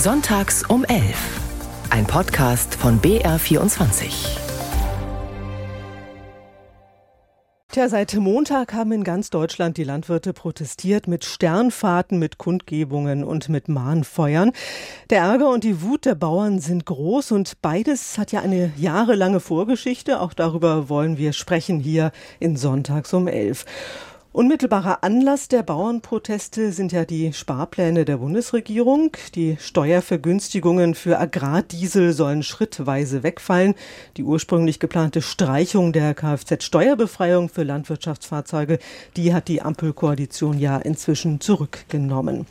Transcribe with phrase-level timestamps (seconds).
[0.00, 1.02] Sonntags um 11.
[1.90, 4.38] Ein Podcast von BR24.
[7.72, 13.48] Tja, seit Montag haben in ganz Deutschland die Landwirte protestiert mit Sternfahrten, mit Kundgebungen und
[13.48, 14.52] mit Mahnfeuern.
[15.10, 19.40] Der Ärger und die Wut der Bauern sind groß und beides hat ja eine jahrelange
[19.40, 20.20] Vorgeschichte.
[20.20, 23.64] Auch darüber wollen wir sprechen hier in Sonntags um 11.
[24.30, 29.10] Unmittelbarer Anlass der Bauernproteste sind ja die Sparpläne der Bundesregierung.
[29.34, 33.74] Die Steuervergünstigungen für Agrardiesel sollen schrittweise wegfallen.
[34.18, 38.78] Die ursprünglich geplante Streichung der Kfz-Steuerbefreiung für Landwirtschaftsfahrzeuge,
[39.16, 42.44] die hat die Ampelkoalition ja inzwischen zurückgenommen.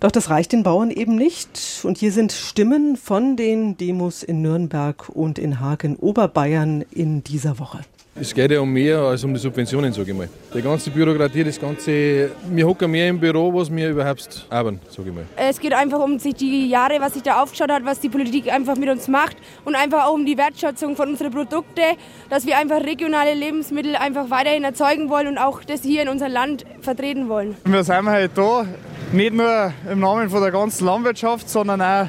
[0.00, 1.80] Doch das reicht den Bauern eben nicht.
[1.84, 7.22] Und hier sind Stimmen von den Demos in Nürnberg und in Haag in Oberbayern in
[7.22, 7.78] dieser Woche.
[8.14, 10.28] Es geht ja um mehr als um die Subventionen, sage ich mal.
[10.54, 15.08] Die ganze Bürokratie, das ganze, wir hocken mehr im Büro, was wir überhaupt haben, sage
[15.08, 15.24] ich mal.
[15.34, 18.52] Es geht einfach um sich die Jahre, was sich da aufgeschaut hat, was die Politik
[18.52, 21.96] einfach mit uns macht und einfach auch um die Wertschätzung von unseren Produkten,
[22.28, 26.32] dass wir einfach regionale Lebensmittel einfach weiterhin erzeugen wollen und auch das hier in unserem
[26.32, 27.56] Land vertreten wollen.
[27.64, 28.66] Wir sind heute da,
[29.12, 32.08] nicht nur im Namen von der ganzen Landwirtschaft, sondern auch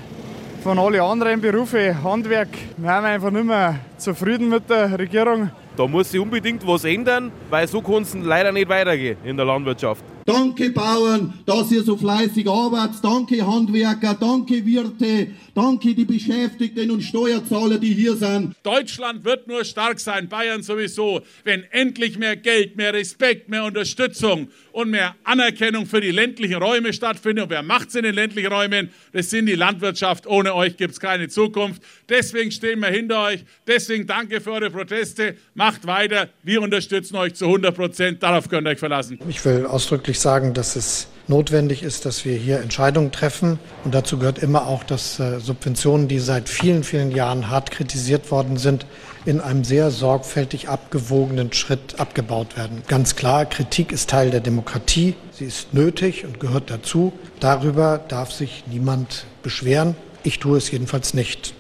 [0.64, 2.50] von allen anderen Berufen, Handwerk.
[2.76, 5.50] Wir sind einfach nicht mehr zufrieden mit der Regierung.
[5.76, 9.46] Da muss sich unbedingt was ändern, weil so kann es leider nicht weitergehen in der
[9.46, 10.04] Landwirtschaft.
[10.26, 13.04] Danke Bauern, dass ihr so fleißig arbeitet.
[13.04, 18.56] Danke Handwerker, danke Wirte, danke die Beschäftigten und Steuerzahler, die hier sind.
[18.64, 24.48] Deutschland wird nur stark sein, Bayern sowieso, wenn endlich mehr Geld, mehr Respekt, mehr Unterstützung
[24.72, 27.46] und mehr Anerkennung für die ländlichen Räume stattfindet.
[27.46, 28.90] Und wer macht es in den ländlichen Räumen?
[29.12, 30.26] Das sind die Landwirtschaft.
[30.26, 31.82] Ohne euch gibt es keine Zukunft.
[32.10, 33.44] Deswegen stehen wir hinter euch.
[33.68, 35.36] Deswegen danke für eure Proteste.
[35.54, 36.30] Macht weiter.
[36.44, 38.24] Wir unterstützen euch zu 100 Prozent.
[38.24, 39.20] Darauf könnt ihr euch verlassen.
[39.30, 43.60] Ich will ausdrücklich sagen, dass es notwendig ist, dass wir hier Entscheidungen treffen.
[43.84, 48.30] Und dazu gehört immer auch, dass äh, Subventionen, die seit vielen, vielen Jahren hart kritisiert
[48.32, 48.86] worden sind,
[49.26, 52.84] in einem sehr sorgfältig abgewogenen Schritt abgebaut werden.
[52.88, 55.16] Ganz klar, Kritik ist Teil der Demokratie.
[55.32, 57.14] Sie ist nötig und gehört dazu.
[57.40, 59.96] Darüber darf sich niemand beschweren.
[60.24, 61.54] Ich tue es jedenfalls nicht.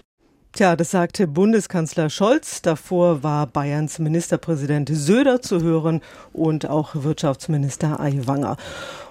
[0.55, 2.61] Tja, das sagte Bundeskanzler Scholz.
[2.61, 8.57] Davor war Bayerns Ministerpräsident Söder zu hören und auch Wirtschaftsminister Aiwanger.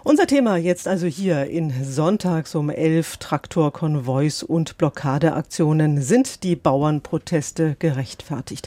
[0.04, 6.02] Unser Thema jetzt also hier in Sonntags um elf Traktorkonvois und Blockadeaktionen.
[6.02, 8.66] Sind die Bauernproteste gerechtfertigt?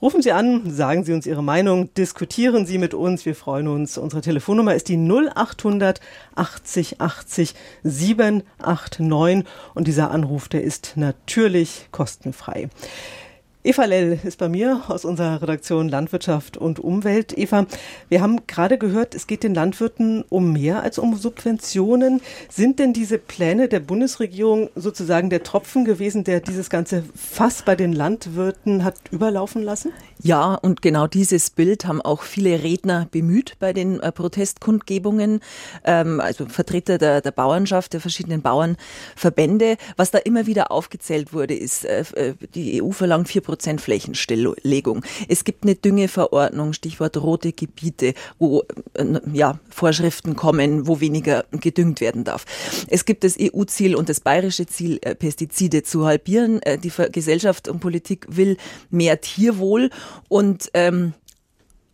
[0.00, 3.26] Rufen Sie an, sagen Sie uns Ihre Meinung, diskutieren Sie mit uns.
[3.26, 3.98] Wir freuen uns.
[3.98, 6.00] Unsere Telefonnummer ist die 0800
[6.36, 12.68] 80 80 789 und dieser Anruf, der ist natürlich kostenfrei.
[13.66, 17.36] Eva Lell ist bei mir aus unserer Redaktion Landwirtschaft und Umwelt.
[17.36, 17.66] Eva,
[18.08, 22.20] wir haben gerade gehört, es geht den Landwirten um mehr als um Subventionen.
[22.48, 27.74] Sind denn diese Pläne der Bundesregierung sozusagen der Tropfen gewesen, der dieses ganze Fass bei
[27.74, 29.90] den Landwirten hat überlaufen lassen?
[30.26, 35.38] Ja, und genau dieses Bild haben auch viele Redner bemüht bei den äh, Protestkundgebungen,
[35.84, 39.76] ähm, also Vertreter der, der Bauernschaft, der verschiedenen Bauernverbände.
[39.96, 45.04] Was da immer wieder aufgezählt wurde, ist, äh, äh die EU verlangt vier Prozent Flächenstilllegung.
[45.28, 48.64] Es gibt eine Düngeverordnung, Stichwort rote Gebiete, wo
[48.94, 52.46] äh, ja, Vorschriften kommen, wo weniger gedüngt werden darf.
[52.88, 56.60] Es gibt das EU-Ziel und das bayerische Ziel, äh, Pestizide zu halbieren.
[56.62, 58.56] Äh, die Gesellschaft und Politik will
[58.90, 59.90] mehr Tierwohl
[60.28, 61.14] und ähm,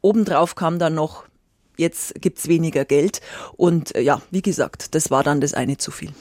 [0.01, 1.25] obendrauf kam dann noch
[1.77, 3.21] jetzt gibt's weniger Geld.
[3.57, 6.13] Und äh, ja, wie gesagt, das war dann das eine zu viel.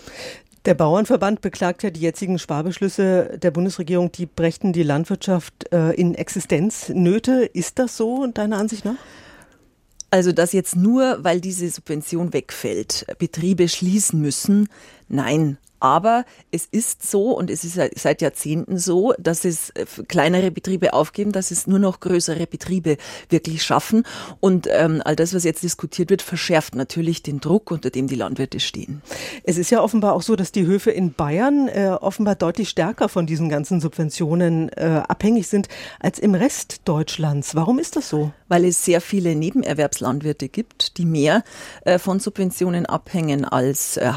[0.66, 6.14] Der Bauernverband beklagt ja die jetzigen Sparbeschlüsse der Bundesregierung, die brächten die Landwirtschaft äh, in
[6.14, 7.46] Existenznöte.
[7.46, 8.98] Ist das so deiner Ansicht nach?
[10.12, 14.68] Also, dass jetzt nur, weil diese Subvention wegfällt, Betriebe schließen müssen,
[15.12, 15.58] nein.
[15.82, 20.94] Aber es ist so und es ist seit Jahrzehnten so, dass es äh, kleinere Betriebe
[20.94, 22.98] aufgeben, dass es nur noch größere Betriebe
[23.30, 24.04] wirklich schaffen.
[24.40, 28.16] Und ähm, all das, was jetzt diskutiert wird, verschärft natürlich den Druck, unter dem die
[28.16, 29.02] Landwirte stehen.
[29.44, 33.10] Es ist ja offenbar auch so, dass die Höfe in Bayern äh, offenbar deutlich stärker
[33.10, 35.68] von diesen ganzen Subventionen äh, abhängig sind
[36.00, 37.56] als im Rest Deutschlands.
[37.56, 38.32] Warum ist das so?
[38.50, 41.44] Weil es sehr viele Nebenerwerbslandwirte gibt, die mehr
[41.86, 44.12] äh, von Subventionen abhängen als äh,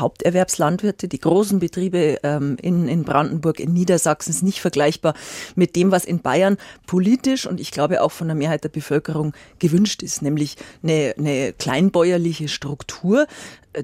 [0.84, 1.08] Haupterwerbslandwirte.
[1.08, 5.14] Die großen Betriebe ähm, in, in Brandenburg, in Niedersachsen ist nicht vergleichbar
[5.54, 9.32] mit dem, was in Bayern politisch und ich glaube auch von der Mehrheit der Bevölkerung
[9.58, 13.26] gewünscht ist, nämlich eine, eine kleinbäuerliche Struktur.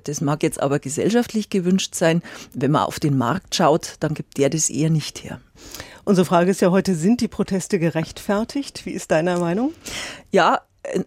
[0.04, 2.22] Das mag jetzt aber gesellschaftlich gewünscht sein.
[2.54, 5.40] Wenn man auf den Markt schaut, dann gibt der das eher nicht her.
[6.04, 8.86] Unsere Frage ist ja heute, sind die Proteste gerechtfertigt?
[8.86, 9.72] Wie ist deiner Meinung?
[10.30, 10.60] Ja,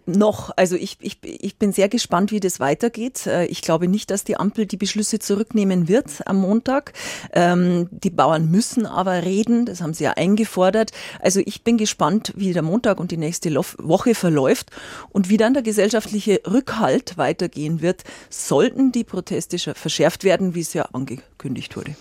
[0.06, 3.26] noch, also ich, ich, ich bin sehr gespannt, wie das weitergeht.
[3.26, 6.92] Äh, ich glaube nicht, dass die Ampel die Beschlüsse zurücknehmen wird am Montag.
[7.32, 10.92] Ähm, die Bauern müssen aber reden, das haben sie ja eingefordert.
[11.20, 14.70] Also ich bin gespannt, wie der Montag und die nächste Woche verläuft
[15.10, 20.72] und wie dann der gesellschaftliche Rückhalt weitergehen wird, sollten die Proteste verschärft werden, wie es
[20.72, 21.96] ja angekündigt wurde.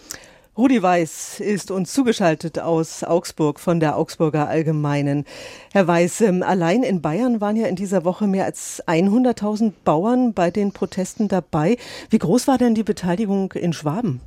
[0.55, 5.25] Rudi Weiß ist uns zugeschaltet aus Augsburg von der Augsburger Allgemeinen.
[5.71, 10.33] Herr Weiß, ähm, allein in Bayern waren ja in dieser Woche mehr als 100.000 Bauern
[10.35, 11.77] bei den Protesten dabei.
[12.11, 14.21] Wie groß war denn die Beteiligung in Schwaben?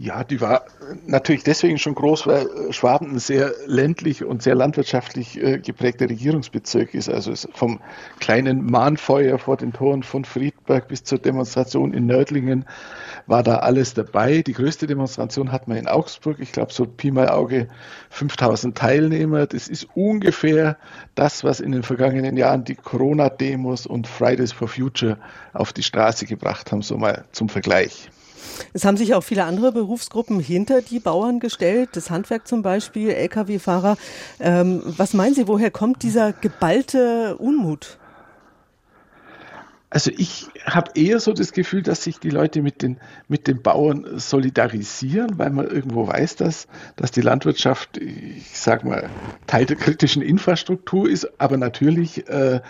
[0.00, 0.62] Ja, die war
[1.06, 6.94] natürlich deswegen schon groß, weil Schwaben ein sehr ländlich und sehr landwirtschaftlich äh, geprägter Regierungsbezirk
[6.94, 7.08] ist.
[7.08, 7.80] Also vom
[8.20, 12.64] kleinen Mahnfeuer vor den Toren von Friedberg bis zur Demonstration in Nördlingen
[13.26, 14.42] war da alles dabei.
[14.42, 16.36] Die größte Demonstration hatten wir in Augsburg.
[16.38, 17.66] Ich glaube, so Pi mal Auge
[18.10, 19.48] 5000 Teilnehmer.
[19.48, 20.76] Das ist ungefähr
[21.16, 25.18] das, was in den vergangenen Jahren die Corona-Demos und Fridays for Future
[25.54, 28.10] auf die Straße gebracht haben, so mal zum Vergleich.
[28.72, 33.10] Es haben sich auch viele andere Berufsgruppen hinter die Bauern gestellt, das Handwerk zum Beispiel,
[33.10, 33.96] Lkw-Fahrer.
[34.40, 37.98] Ähm, was meinen Sie, woher kommt dieser geballte Unmut?
[39.90, 43.62] Also ich habe eher so das Gefühl, dass sich die Leute mit den, mit den
[43.62, 49.08] Bauern solidarisieren, weil man irgendwo weiß, dass, dass die Landwirtschaft, ich sage mal,
[49.46, 52.60] Teil der kritischen Infrastruktur ist, aber natürlich äh,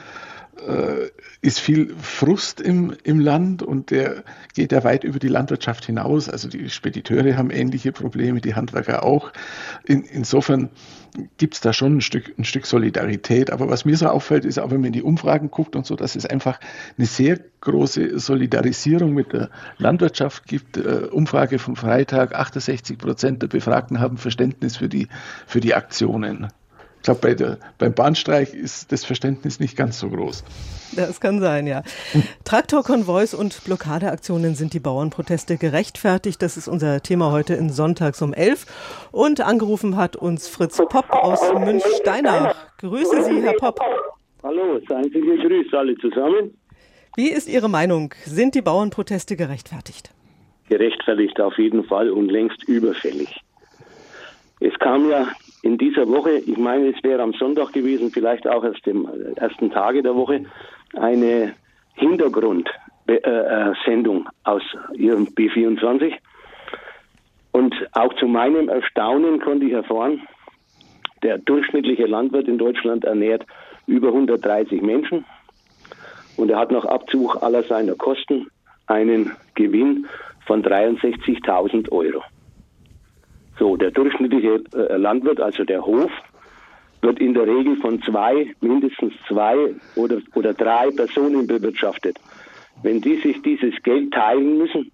[0.66, 1.10] äh,
[1.40, 4.24] ist viel Frust im, im Land und der
[4.54, 6.28] geht ja weit über die Landwirtschaft hinaus.
[6.28, 9.32] Also die Spediteure haben ähnliche Probleme, die Handwerker auch.
[9.84, 10.70] In, insofern
[11.36, 13.50] gibt es da schon ein Stück, ein Stück Solidarität.
[13.50, 15.96] Aber was mir so auffällt, ist auch, wenn man in die Umfragen guckt und so,
[15.96, 16.60] dass es einfach
[16.96, 20.76] eine sehr große Solidarisierung mit der Landwirtschaft gibt.
[20.76, 25.08] Äh, Umfrage vom Freitag, 68 Prozent der Befragten haben Verständnis für die,
[25.46, 26.48] für die Aktionen.
[26.98, 30.44] Ich glaube, bei beim Bahnstreik ist das Verständnis nicht ganz so groß.
[30.96, 31.82] Das kann sein, ja.
[32.44, 36.42] Traktorkonvois und Blockadeaktionen sind die Bauernproteste gerechtfertigt.
[36.42, 38.66] Das ist unser Thema heute in Sonntags um 11.
[39.12, 42.54] Und angerufen hat uns Fritz Popp aus Münchsteinach.
[42.78, 43.80] Grüße Sie, Herr Popp.
[44.42, 46.58] Hallo, seien Sie gegrüßt alle zusammen.
[47.16, 48.14] Wie ist Ihre Meinung?
[48.24, 50.10] Sind die Bauernproteste gerechtfertigt?
[50.68, 53.34] Gerechtfertigt auf jeden Fall und längst überfällig.
[54.60, 55.28] Es kam ja
[55.68, 58.94] in dieser Woche, ich meine, es wäre am Sonntag gewesen, vielleicht auch erst äh,
[59.36, 60.46] ersten Tage der Woche,
[60.96, 61.52] eine
[61.92, 64.62] Hintergrundsendung aus
[64.94, 66.14] ihrem B24.
[67.52, 70.22] Und auch zu meinem Erstaunen konnte ich erfahren,
[71.22, 73.44] der durchschnittliche Landwirt in Deutschland ernährt
[73.86, 75.26] über 130 Menschen
[76.38, 78.46] und er hat nach Abzug aller seiner Kosten
[78.86, 80.06] einen Gewinn
[80.46, 82.22] von 63.000 Euro.
[83.58, 86.10] So, der durchschnittliche äh, Landwirt, also der Hof,
[87.02, 92.18] wird in der Regel von zwei, mindestens zwei oder, oder drei Personen bewirtschaftet.
[92.82, 94.90] Wenn die sich dieses Geld teilen müssen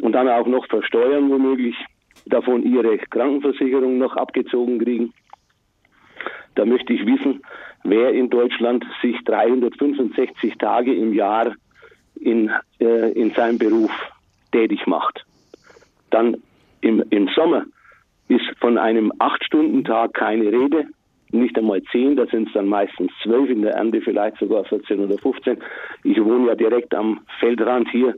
[0.00, 1.76] und dann auch noch versteuern womöglich,
[2.26, 5.12] davon ihre Krankenversicherung noch abgezogen kriegen,
[6.54, 7.42] da möchte ich wissen,
[7.84, 11.54] wer in Deutschland sich 365 Tage im Jahr
[12.16, 12.50] in,
[12.80, 13.92] äh, in seinem Beruf
[14.50, 15.24] tätig macht.
[16.10, 16.42] Dann
[16.80, 17.64] im, Im Sommer
[18.28, 20.86] ist von einem Acht-Stunden-Tag keine Rede,
[21.30, 25.00] nicht einmal zehn, da sind es dann meistens zwölf, in der Ernte vielleicht sogar 14
[25.00, 25.58] oder 15.
[26.04, 28.14] Ich wohne ja direkt am Feldrand hier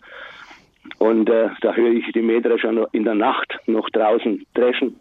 [0.98, 4.96] und äh, da höre ich die Mähdrescher in der Nacht noch draußen dreschen,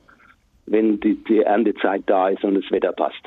[0.66, 3.22] wenn die, die Erntezeit da ist und das Wetter passt.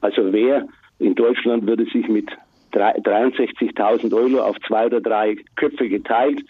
[0.00, 0.66] Also wer
[0.98, 2.28] in Deutschland würde sich mit
[2.72, 6.44] 63.000 Euro auf zwei oder drei Köpfe geteilt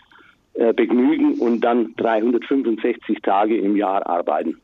[0.74, 4.56] begnügen und dann 365 Tage im Jahr arbeiten.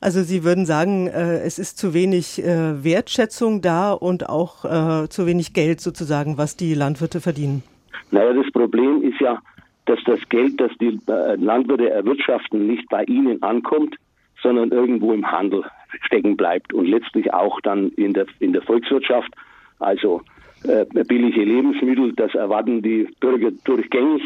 [0.00, 5.08] Also Sie würden sagen, äh, es ist zu wenig äh, Wertschätzung da und auch äh,
[5.08, 7.64] zu wenig Geld sozusagen, was die Landwirte verdienen.
[8.12, 9.40] Naja, das Problem ist ja,
[9.86, 13.96] dass das Geld, das die äh, Landwirte erwirtschaften, nicht bei ihnen ankommt,
[14.40, 15.64] sondern irgendwo im Handel
[16.02, 19.34] stecken bleibt und letztlich auch dann in der, in der Volkswirtschaft.
[19.80, 20.22] Also
[20.62, 24.22] äh, billige Lebensmittel, das erwarten die Bürger durchgängig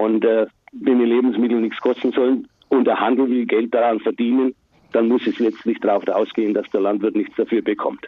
[0.00, 4.54] und äh, wenn die Lebensmittel nichts kosten sollen und der Handel will Geld daran verdienen,
[4.92, 8.06] dann muss es letztlich darauf ausgehen, dass der Landwirt nichts dafür bekommt.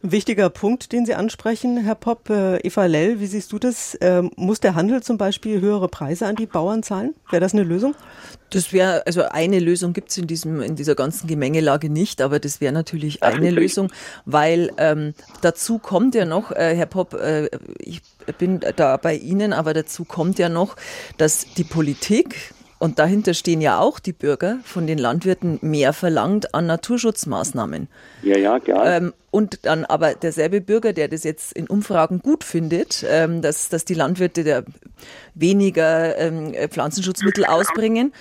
[0.00, 2.30] Wichtiger Punkt, den Sie ansprechen, Herr Popp.
[2.30, 3.96] Äh, Eva Lell, wie siehst du das?
[4.00, 7.14] Ähm, muss der Handel zum Beispiel höhere Preise an die Bauern zahlen?
[7.30, 7.94] Wäre das eine Lösung?
[8.52, 10.28] Das wäre, also eine Lösung gibt es in,
[10.62, 13.90] in dieser ganzen Gemengelage nicht, aber das wäre natürlich eine Ach, Lösung,
[14.26, 18.02] weil ähm, dazu kommt ja noch, äh, Herr Popp, äh, ich
[18.38, 20.76] bin da bei Ihnen, aber dazu kommt ja noch,
[21.16, 26.52] dass die Politik Und dahinter stehen ja auch die Bürger von den Landwirten mehr verlangt
[26.52, 27.86] an Naturschutzmaßnahmen.
[28.24, 28.96] Ja, ja, klar.
[28.96, 33.68] Ähm, und dann aber derselbe Bürger, der das jetzt in Umfragen gut findet, ähm, dass,
[33.68, 34.64] dass die Landwirte der
[35.36, 38.12] weniger ähm, Pflanzenschutzmittel ausbringen,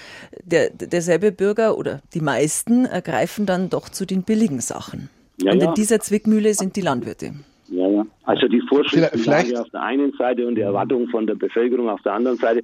[0.43, 5.09] der, derselbe Bürger oder die meisten ergreifen dann doch zu den billigen Sachen.
[5.41, 5.69] Ja, und ja.
[5.69, 7.33] in dieser Zwickmühle sind die Landwirte.
[7.69, 8.05] Ja, ja.
[8.25, 12.13] Also die Vorschriftenlage auf der einen Seite und die Erwartung von der Bevölkerung auf der
[12.13, 12.61] anderen Seite.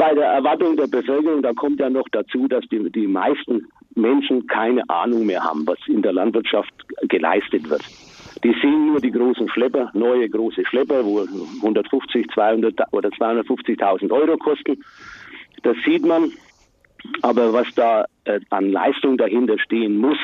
[0.00, 4.46] Bei der Erwartung der Bevölkerung, da kommt ja noch dazu, dass die, die meisten Menschen
[4.46, 7.82] keine Ahnung mehr haben, was in der Landwirtschaft geleistet wird.
[8.42, 11.20] Die sehen nur die großen Schlepper, neue große Schlepper, wo
[11.56, 14.82] 150, 200 oder 250.000 Euro kosten.
[15.64, 16.32] Das sieht man.
[17.20, 20.18] Aber was da äh, an Leistung dahinter stehen muss,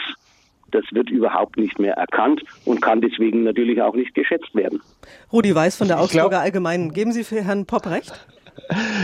[0.71, 4.81] das wird überhaupt nicht mehr erkannt und kann deswegen natürlich auch nicht geschätzt werden.
[5.31, 6.93] Rudi Weiß von der Augsburger Allgemeinen.
[6.95, 8.27] Geben Sie für Herrn Popp recht?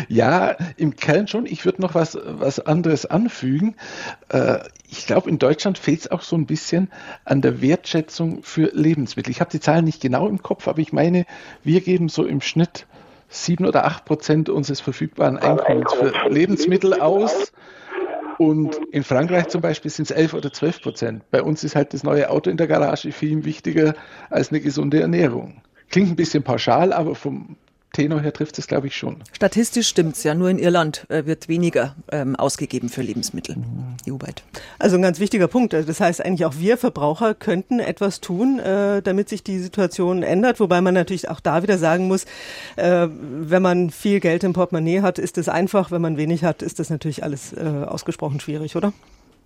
[0.09, 1.47] Ja, im Kern schon.
[1.47, 3.76] Ich würde noch was, was anderes anfügen.
[4.28, 6.90] Äh, ich glaube, in Deutschland fehlt es auch so ein bisschen
[7.25, 9.31] an der Wertschätzung für Lebensmittel.
[9.31, 11.25] Ich habe die Zahlen nicht genau im Kopf, aber ich meine,
[11.62, 12.87] wir geben so im Schnitt
[13.28, 17.52] sieben oder acht Prozent unseres verfügbaren Einkommens für Lebensmittel aus.
[18.38, 21.31] Und in Frankreich zum Beispiel sind es 11 oder 12 Prozent.
[21.31, 23.95] Bei uns ist halt das neue Auto in der Garage viel wichtiger
[24.31, 25.62] als eine gesunde Ernährung.
[25.90, 27.57] Klingt ein bisschen pauschal, aber vom
[27.92, 29.16] Tenor her trifft es, glaube ich, schon.
[29.32, 33.56] Statistisch stimmt's ja, nur in Irland äh, wird weniger ähm, ausgegeben für Lebensmittel
[34.08, 34.42] EU-weit.
[34.78, 35.75] Also ein ganz wichtiger Punkt.
[35.75, 40.58] Das heißt eigentlich auch wir Verbraucher könnten etwas tun, äh, damit sich die Situation ändert.
[40.58, 42.25] Wobei man natürlich auch da wieder sagen muss,
[42.76, 45.90] äh, wenn man viel Geld im Portemonnaie hat, ist es einfach.
[45.90, 48.92] Wenn man wenig hat, ist das natürlich alles äh, ausgesprochen schwierig, oder?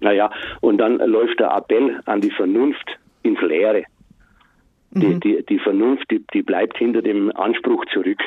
[0.00, 3.82] Naja, und dann läuft der Appell an die Vernunft ins Leere.
[5.00, 8.18] Die, die, die Vernunft, die, die bleibt hinter dem Anspruch zurück.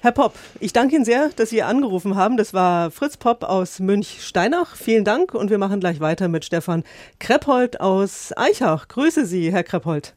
[0.00, 2.36] Herr Popp, ich danke Ihnen sehr, dass Sie angerufen haben.
[2.36, 4.76] Das war Fritz Popp aus Münch-Steinach.
[4.76, 6.84] Vielen Dank und wir machen gleich weiter mit Stefan
[7.18, 8.88] Kreppholt aus Eichach.
[8.88, 10.14] Grüße Sie, Herr Kreppholt.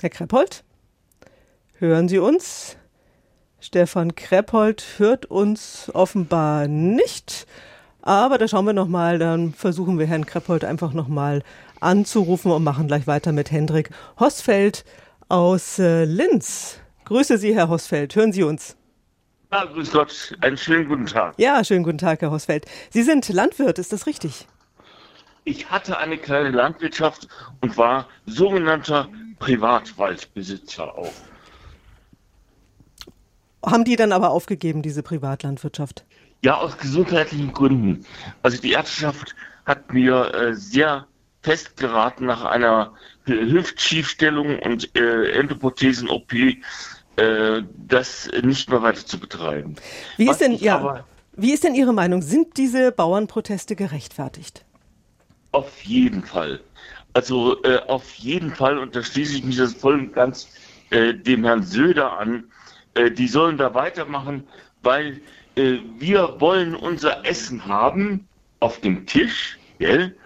[0.00, 0.64] Herr Kreppholt,
[1.78, 2.76] hören Sie uns?
[3.60, 7.46] Stefan Kreppholt hört uns offenbar nicht.
[8.02, 11.42] Aber da schauen wir nochmal, dann versuchen wir Herrn Kreppholt einfach nochmal
[11.84, 14.84] anzurufen und machen gleich weiter mit Hendrik Hosfeld
[15.28, 16.78] aus äh, Linz.
[17.04, 18.16] Grüße Sie, Herr Hosfeld.
[18.16, 18.76] Hören Sie uns?
[19.52, 20.34] Ja, grüß Gott.
[20.40, 21.34] Einen schönen guten Tag.
[21.38, 22.66] Ja, schönen guten Tag, Herr Hosfeld.
[22.90, 24.46] Sie sind Landwirt, ist das richtig?
[25.44, 27.28] Ich hatte eine kleine Landwirtschaft
[27.60, 31.12] und war sogenannter Privatwaldbesitzer auch.
[33.64, 36.04] Haben die dann aber aufgegeben, diese Privatlandwirtschaft?
[36.42, 38.04] Ja, aus gesundheitlichen Gründen.
[38.42, 39.34] Also die Ärzteschaft
[39.66, 41.06] hat mir äh, sehr
[41.44, 42.92] fest geraten nach einer
[43.26, 46.32] Hüftschiefstellung und äh, Endoprothesen-OP,
[47.16, 49.76] äh, das nicht mehr weiter zu betreiben.
[50.16, 51.04] Wie ist, denn, ja, aber-
[51.36, 52.22] wie ist denn Ihre Meinung?
[52.22, 54.64] Sind diese Bauernproteste gerechtfertigt?
[55.52, 56.60] Auf jeden Fall.
[57.12, 60.48] Also äh, auf jeden Fall, und da schließe ich mich das voll und ganz
[60.90, 62.44] äh, dem Herrn Söder an,
[62.94, 64.48] äh, die sollen da weitermachen,
[64.82, 65.20] weil
[65.56, 68.26] äh, wir wollen unser Essen haben
[68.60, 70.16] auf dem Tisch, gell?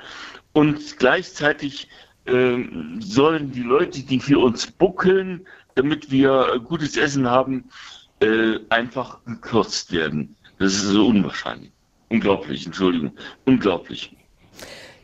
[0.58, 1.86] Und gleichzeitig
[2.26, 5.46] ähm, sollen die Leute, die für uns buckeln,
[5.76, 7.70] damit wir gutes Essen haben,
[8.18, 10.34] äh, einfach gekürzt werden.
[10.58, 11.70] Das ist so unwahrscheinlich.
[12.08, 13.12] Unglaublich, Entschuldigung.
[13.44, 14.16] Unglaublich.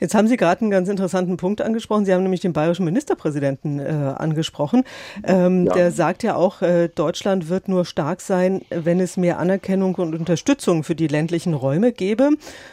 [0.04, 2.04] Jetzt haben Sie gerade einen ganz interessanten Punkt angesprochen.
[2.04, 3.84] Sie haben nämlich den bayerischen Ministerpräsidenten äh,
[4.18, 4.84] angesprochen.
[5.22, 5.72] Ähm, Ja.
[5.72, 10.14] Der sagt ja auch, äh, Deutschland wird nur stark sein, wenn es mehr Anerkennung und
[10.14, 12.28] Unterstützung für die ländlichen Räume gäbe.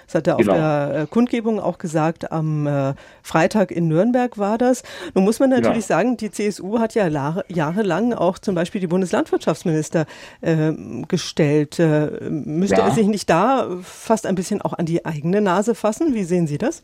[0.07, 0.51] Das hat er Genau.
[0.51, 2.33] auf der äh, Kundgebung auch gesagt.
[2.33, 4.83] Am äh, Freitag in Nürnberg war das.
[5.15, 5.95] Nun muss man natürlich Ja.
[5.95, 10.05] sagen, die CSU hat ja la- jahrelang auch zum Beispiel die Bundeslandwirtschaftsminister
[10.41, 10.73] äh,
[11.07, 11.79] gestellt.
[11.79, 12.87] Äh, müsste Ja.
[12.87, 16.13] er sich nicht da fast ein bisschen auch an die eigene Nase fassen?
[16.13, 16.83] Wie sehen Sie das?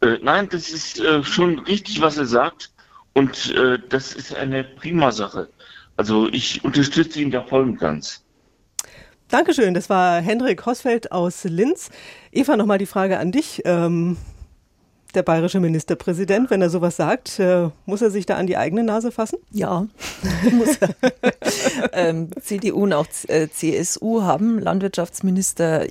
[0.00, 2.70] Äh, nein, das ist äh, schon richtig, was er sagt.
[3.14, 5.48] Und äh, das ist eine prima Sache.
[5.96, 8.22] Also ich unterstütze ihn da voll und ganz.
[9.28, 11.90] Dankeschön, das war Hendrik Hosfeld aus Linz.
[12.30, 13.62] Eva, nochmal die Frage an dich.
[13.64, 14.16] Ähm,
[15.16, 18.84] der bayerische Ministerpräsident, wenn er sowas sagt, äh, muss er sich da an die eigene
[18.84, 19.38] Nase fassen?
[19.50, 19.86] Ja,
[20.52, 20.94] muss er.
[21.92, 25.86] ähm, CDU und auch äh, CSU haben Landwirtschaftsminister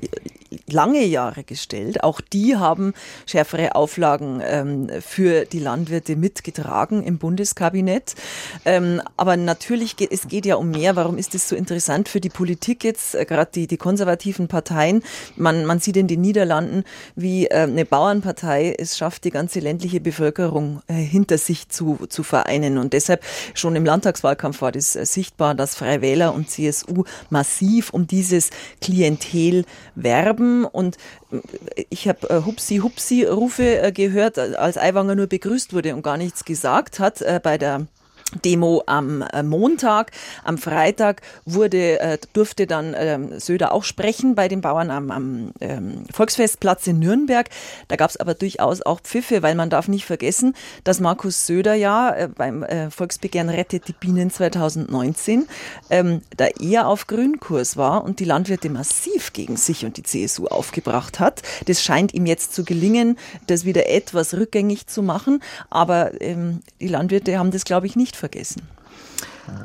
[0.68, 2.04] lange Jahre gestellt.
[2.04, 2.94] Auch die haben
[3.26, 8.16] schärfere Auflagen ähm, für die Landwirte mitgetragen im Bundeskabinett.
[8.66, 10.96] Ähm, aber natürlich, geht, es geht ja um mehr.
[10.96, 15.04] Warum ist es so interessant für die Politik jetzt, äh, gerade die, die konservativen Parteien?
[15.36, 16.84] Man, man sieht in den Niederlanden,
[17.16, 22.24] wie äh, eine Bauernpartei es schafft, die ganze ländliche Bevölkerung äh, hinter sich zu, zu
[22.24, 22.78] vereinen.
[22.78, 25.56] Und deshalb schon im Landtagswahlkampf war das äh, sichtbar.
[25.56, 28.50] dass Freie Wähler und CSU massiv um dieses
[28.82, 30.45] Klientel werben.
[30.72, 30.98] Und
[31.32, 36.04] äh, ich habe äh, Hupsi Hupsi Rufe äh, gehört, als Aiwanger nur begrüßt wurde und
[36.04, 37.88] gar nichts gesagt hat äh, bei der
[38.44, 40.12] Demo am äh, Montag.
[40.44, 45.51] Am Freitag wurde, äh, durfte dann ähm, Söder auch sprechen bei den Bauern am, am
[45.62, 47.50] ähm, Volksfestplatz in Nürnberg.
[47.88, 51.75] Da gab es aber durchaus auch Pfiffe, weil man darf nicht vergessen, dass Markus Söder
[51.75, 55.48] ja äh, beim Volksbegehren Rettet die Bienen 2019
[55.89, 60.48] ähm, da eher auf Grünkurs war und die Landwirte massiv gegen sich und die CSU
[60.48, 61.41] aufgebracht hat.
[61.67, 63.17] Das scheint ihm jetzt zu gelingen,
[63.48, 65.41] das wieder etwas rückgängig zu machen.
[65.70, 68.68] Aber die Landwirte haben das, glaube ich, nicht vergessen.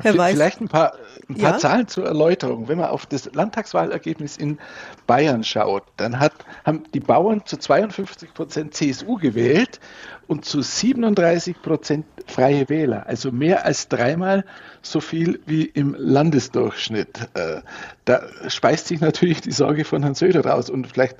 [0.01, 0.33] Herr Weiß.
[0.33, 0.93] Vielleicht ein paar,
[1.27, 1.57] ein paar ja?
[1.57, 2.67] Zahlen zur Erläuterung.
[2.67, 4.59] Wenn man auf das Landtagswahlergebnis in
[5.07, 6.33] Bayern schaut, dann hat,
[6.65, 9.79] haben die Bauern zu 52 Prozent CSU gewählt
[10.27, 13.05] und zu 37 Prozent Freie Wähler.
[13.07, 14.45] Also mehr als dreimal
[14.81, 17.29] so viel wie im Landesdurchschnitt.
[17.33, 17.61] Äh,
[18.05, 21.17] da speist sich natürlich die Sorge von Herrn Söder raus und vielleicht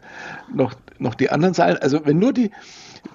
[0.54, 1.78] noch, noch die anderen Zahlen.
[1.78, 2.52] Also wenn nur die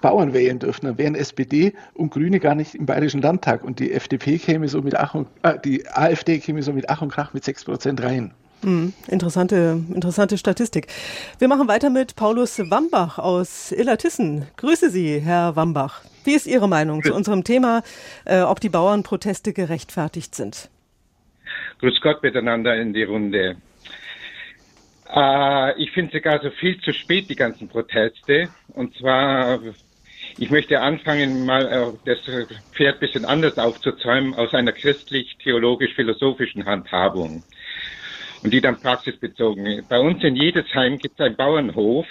[0.00, 3.92] Bauern wählen dürften, dann wären SPD und Grüne gar nicht im Bayerischen Landtag und die
[3.92, 7.32] FDP käme so mit Ach und, äh, die AfD käme so mit Ach und Krach
[7.32, 8.34] mit 6 Prozent rein.
[8.62, 10.88] Mhm, interessante, interessante Statistik.
[11.38, 14.46] Wir machen weiter mit Paulus Wambach aus Illertissen.
[14.56, 16.02] Grüße Sie, Herr Wambach.
[16.24, 17.82] Wie ist Ihre Meinung zu unserem Thema,
[18.24, 20.68] äh, ob die Bauernproteste gerechtfertigt sind?
[21.78, 23.56] Grüß Gott miteinander in die Runde.
[25.14, 28.48] Äh, ich finde sogar so viel zu spät, die ganzen Proteste.
[28.68, 29.60] Und zwar,
[30.38, 32.18] ich möchte anfangen, mal äh, das
[32.72, 37.44] Pferd ein bisschen anders aufzuzäumen, aus einer christlich-theologisch-philosophischen Handhabung.
[38.46, 39.84] Und die dann praxisbezogen.
[39.88, 42.06] Bei uns in Jedesheim gibt es einen Bauernhof,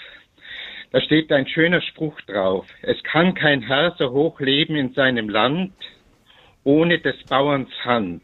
[0.92, 2.68] da steht ein schöner Spruch drauf.
[2.82, 5.72] Es kann kein Herr so hoch leben in seinem Land
[6.66, 8.24] ohne des Bauerns Hand.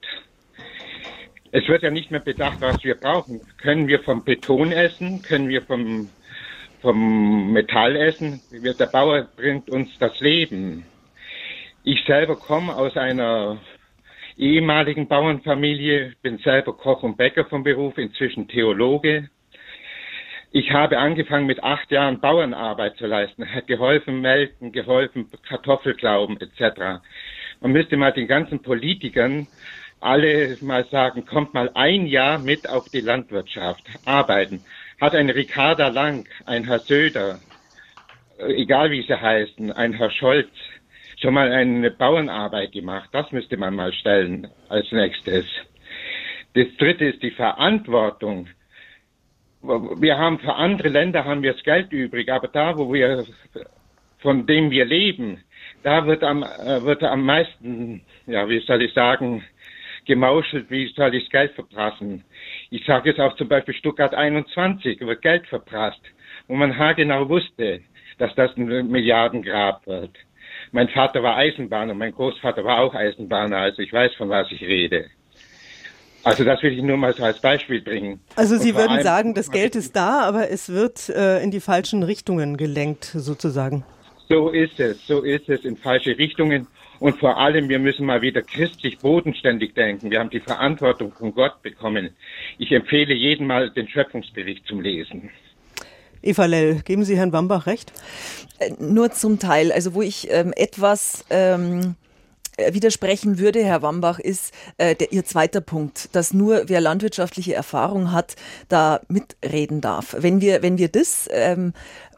[1.53, 3.39] Es wird ja nicht mehr bedacht, was wir brauchen.
[3.55, 5.21] Können wir vom Beton essen?
[5.21, 6.09] Können wir vom,
[6.81, 8.41] vom Metall essen?
[8.51, 10.85] Der Bauer bringt uns das Leben.
[11.85, 13.61] Ich selber komme aus einer
[14.41, 19.29] ehemaligen Bauernfamilie, bin selber Koch und Bäcker vom Beruf, inzwischen Theologe.
[20.51, 27.01] Ich habe angefangen mit acht Jahren Bauernarbeit zu leisten, hat geholfen melken, geholfen Kartoffelglauben etc.
[27.61, 29.47] Man müsste mal den ganzen Politikern
[29.99, 34.63] alle mal sagen, kommt mal ein Jahr mit auf die Landwirtschaft, arbeiten.
[34.99, 37.39] Hat ein Ricarda Lang, ein Herr Söder,
[38.39, 40.49] egal wie sie heißen, ein Herr Scholz,
[41.21, 43.09] schon mal eine Bauernarbeit gemacht?
[43.11, 45.45] Das müsste man mal stellen als nächstes.
[46.53, 48.47] Das dritte ist die Verantwortung.
[49.61, 53.25] Wir haben für andere Länder haben wir das Geld übrig, aber da, wo wir,
[54.19, 55.43] von dem wir leben,
[55.83, 59.43] da wird am, äh, wird am meisten, ja, wie soll ich sagen,
[60.05, 62.23] gemauschelt, wie soll ich das Geld verprassen.
[62.71, 66.01] Ich sage jetzt auch zum Beispiel Stuttgart 21 wird Geld verprasst,
[66.47, 67.81] wo man haargenau wusste,
[68.17, 70.17] dass das ein Milliardengrab wird.
[70.71, 74.61] Mein Vater war Eisenbahner, mein Großvater war auch Eisenbahner, also ich weiß, von was ich
[74.61, 75.05] rede.
[76.23, 78.19] Also das will ich nur mal so als Beispiel bringen.
[78.35, 82.03] Also Sie würden sagen, das Geld ist da, aber es wird äh, in die falschen
[82.03, 83.83] Richtungen gelenkt, sozusagen.
[84.29, 86.67] So ist es, so ist es, in falsche Richtungen.
[86.99, 90.11] Und vor allem, wir müssen mal wieder christlich bodenständig denken.
[90.11, 92.11] Wir haben die Verantwortung von Gott bekommen.
[92.59, 95.31] Ich empfehle jedem mal den Schöpfungsbericht zum Lesen.
[96.21, 97.91] Eva Lell, geben Sie Herrn Wambach recht?
[98.59, 99.71] Äh, nur zum Teil.
[99.71, 101.95] Also wo ich ähm, etwas ähm,
[102.57, 107.53] äh, widersprechen würde, Herr Wambach, ist äh, der, Ihr zweiter Punkt, dass nur wer landwirtschaftliche
[107.53, 108.35] Erfahrung hat,
[108.69, 110.15] da mitreden darf.
[110.17, 111.73] Wenn wir, wenn wir das ähm,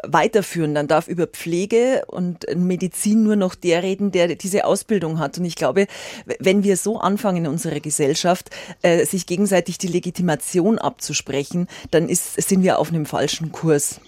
[0.06, 5.38] weiterführen, dann darf über Pflege und Medizin nur noch der reden, der diese Ausbildung hat.
[5.38, 5.88] Und ich glaube,
[6.40, 8.50] wenn wir so anfangen in unserer Gesellschaft,
[8.82, 14.00] äh, sich gegenseitig die Legitimation abzusprechen, dann ist, sind wir auf einem falschen Kurs.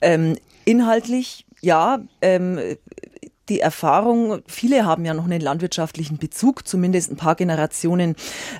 [0.00, 2.58] Ähm, inhaltlich ja, ähm,
[3.48, 8.16] die Erfahrung, viele haben ja noch einen landwirtschaftlichen Bezug, zumindest ein paar Generationen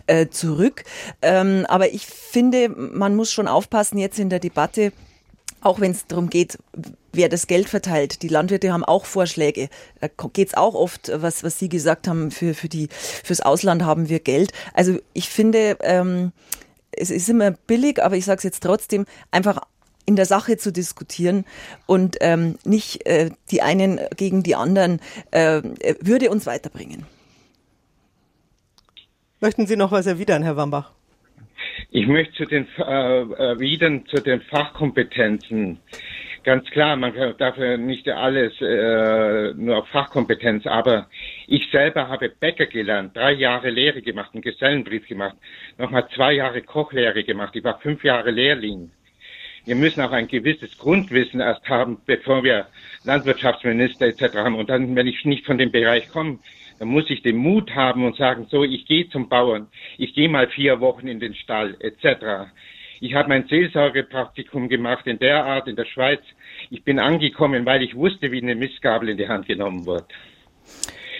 [0.06, 0.84] äh, zurück.
[1.22, 4.92] Ähm, aber ich finde, man muss schon aufpassen jetzt in der Debatte,
[5.66, 6.58] auch wenn es darum geht,
[7.12, 8.22] wer das Geld verteilt.
[8.22, 9.68] Die Landwirte haben auch Vorschläge.
[10.00, 13.82] Da geht es auch oft, was, was Sie gesagt haben, für, für die, fürs Ausland
[13.82, 14.52] haben wir Geld.
[14.74, 16.32] Also ich finde, ähm,
[16.92, 19.60] es ist immer billig, aber ich sage es jetzt trotzdem, einfach
[20.04, 21.44] in der Sache zu diskutieren
[21.86, 25.00] und ähm, nicht äh, die einen gegen die anderen,
[25.32, 25.62] äh,
[26.00, 27.06] würde uns weiterbringen.
[29.40, 30.92] Möchten Sie noch was erwidern, Herr Wambach?
[31.90, 35.78] Ich möchte zu den äh, erwidern zu den Fachkompetenzen.
[36.46, 41.08] Ganz klar, man darf ja nicht alles äh, nur auf Fachkompetenz, aber
[41.48, 45.36] ich selber habe Bäcker gelernt, drei Jahre Lehre gemacht, einen Gesellenbrief gemacht,
[45.76, 48.92] nochmal zwei Jahre Kochlehre gemacht, ich war fünf Jahre Lehrling.
[49.64, 52.68] Wir müssen auch ein gewisses Grundwissen erst haben, bevor wir
[53.02, 54.36] Landwirtschaftsminister etc.
[54.36, 54.54] haben.
[54.54, 56.38] Und dann, wenn ich nicht von dem Bereich komme,
[56.78, 60.28] dann muss ich den Mut haben und sagen, so, ich gehe zum Bauern, ich gehe
[60.28, 62.50] mal vier Wochen in den Stall etc.
[63.00, 66.20] Ich habe mein Seelsorgepraktikum gemacht in der Art in der Schweiz.
[66.70, 70.06] Ich bin angekommen, weil ich wusste, wie eine Mistgabel in die Hand genommen wird.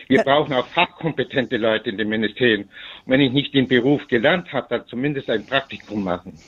[0.09, 2.63] Wir brauchen auch fachkompetente Leute in den Ministerien.
[3.05, 6.39] Und wenn ich nicht den Beruf gelernt habe, dann zumindest ein Praktikum machen.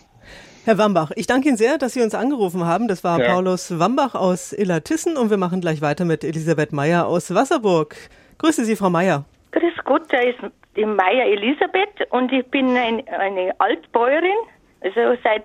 [0.64, 2.88] Herr Wambach, ich danke Ihnen sehr, dass Sie uns angerufen haben.
[2.88, 3.32] Das war ja.
[3.32, 7.96] Paulus Wambach aus Illertissen und wir machen gleich weiter mit Elisabeth Meyer aus Wasserburg.
[8.38, 9.24] Grüße Sie, Frau Meyer.
[9.52, 10.38] Grüß Gott, da ist
[10.76, 14.36] die Meyer Elisabeth und ich bin ein, eine Altbäuerin
[14.80, 15.44] also seit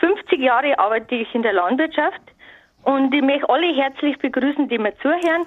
[0.00, 2.20] 50 Jahren arbeite ich in der Landwirtschaft
[2.82, 5.46] und ich möchte alle herzlich begrüßen, die mir zuhören.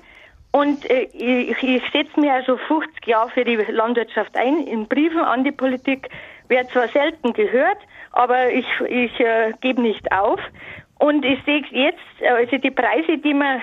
[0.51, 4.65] Und äh, ich, ich setze mich auch schon 50 Jahre für die Landwirtschaft ein.
[4.65, 6.09] In Briefen an die Politik
[6.47, 7.77] wird zwar selten gehört,
[8.13, 10.39] aber ich, ich äh, gebe nicht auf.
[10.97, 13.61] Und ich sehe jetzt, also die Preise, die wir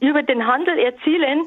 [0.00, 1.46] über den Handel erzielen,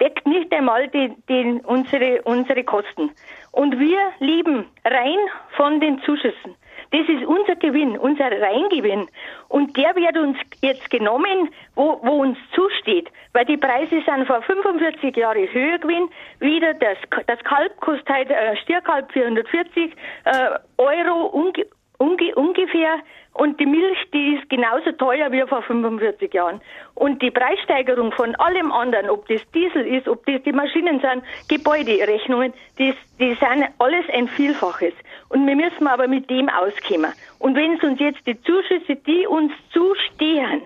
[0.00, 3.10] deckt nicht einmal die, die, unsere, unsere Kosten.
[3.52, 5.18] Und wir lieben rein
[5.56, 6.54] von den Zuschüssen.
[6.90, 9.08] Das ist unser Gewinn, unser Reingewinn.
[9.48, 13.08] Und der wird uns jetzt genommen, wo, wo uns zusteht.
[13.34, 16.08] Weil die Preise sind vor 45 Jahren höher gewesen.
[16.40, 19.92] Wieder das, das Kalb kostet heute, äh, Stierkalb 440
[20.24, 21.66] äh, Euro unge,
[21.98, 23.00] unge, ungefähr.
[23.34, 26.60] Und die Milch, die ist genauso teuer wie vor 45 Jahren.
[26.94, 31.22] Und die Preissteigerung von allem anderen, ob das Diesel ist, ob das die Maschinen sind,
[31.48, 34.94] Gebäuderechnungen, die, die sind alles ein Vielfaches.
[35.28, 37.12] Und wir müssen aber mit dem auskommen.
[37.38, 40.62] Und wenn es uns jetzt die Zuschüsse, die uns zustehen,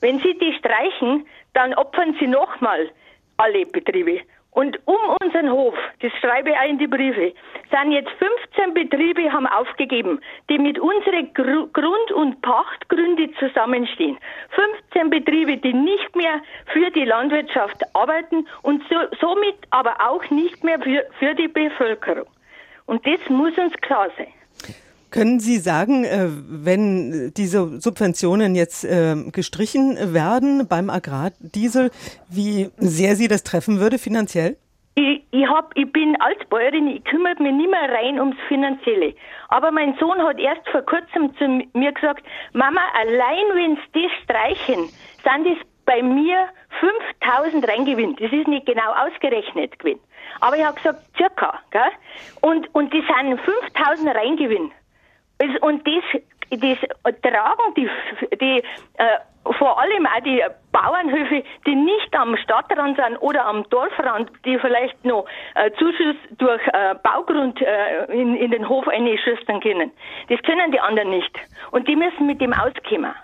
[0.00, 2.90] wenn sie die streichen, dann opfern sie nochmal
[3.36, 4.20] alle Betriebe.
[4.52, 7.32] Und um unseren Hof, das schreibe ich auch in die Briefe,
[7.70, 14.18] sind jetzt 15 Betriebe haben aufgegeben, die mit unseren Gru Grund- und Pachtgründe zusammenstehen.
[14.50, 20.64] 15 Betriebe, die nicht mehr für die Landwirtschaft arbeiten und so, somit aber auch nicht
[20.64, 22.26] mehr für, für die Bevölkerung.
[22.86, 24.32] Und das muss uns klar sein.
[25.10, 31.90] Können Sie sagen, äh, wenn diese Subventionen jetzt äh, gestrichen werden beim Agrardiesel,
[32.28, 34.56] wie sehr Sie das treffen würde finanziell?
[34.94, 39.14] Ich, ich, hab, ich bin Altbäuerin, ich kümmere mich nicht mehr rein ums Finanzielle.
[39.48, 44.12] Aber mein Sohn hat erst vor kurzem zu mir gesagt, Mama, allein wenn Sie das
[44.24, 44.88] streichen,
[45.24, 46.46] sind es bei mir
[46.80, 48.16] 5000 Reingewinn.
[48.16, 50.00] Das ist nicht genau ausgerechnet gewesen.
[50.40, 51.60] Aber ich habe gesagt, circa.
[51.70, 51.82] Gell?
[52.40, 54.70] Und, und das sind 5000 Reingewinn.
[55.60, 57.88] Und das, das tragen die,
[58.40, 58.62] die
[58.98, 64.58] äh, vor allem auch die Bauernhöfe, die nicht am Stadtrand sind oder am Dorfrand, die
[64.58, 69.90] vielleicht noch äh, Zuschuss durch äh, Baugrund äh, in, in den Hof einschüstern können.
[70.28, 71.34] Das können die anderen nicht.
[71.70, 73.14] Und die müssen mit dem auskommen.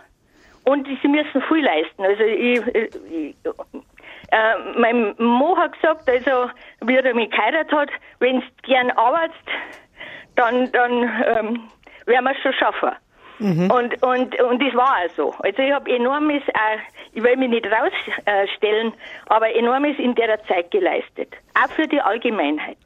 [0.65, 2.03] Und sie müssen viel leisten.
[2.03, 3.37] Also ich, ich,
[4.31, 6.51] äh, mein Mo hat gesagt, also
[6.81, 9.39] wie er mich geheiratet hat, wenn du gern arbeitest,
[10.35, 11.69] dann, dann ähm,
[12.07, 12.91] werden wir es schon schaffen.
[13.39, 13.71] Mhm.
[13.71, 15.35] Und, und, und das war auch so.
[15.41, 16.79] Also ich habe enormes, äh,
[17.13, 18.93] ich will mich nicht rausstellen,
[19.27, 21.35] aber enormes in der Zeit geleistet.
[21.55, 22.79] Auch für die Allgemeinheit.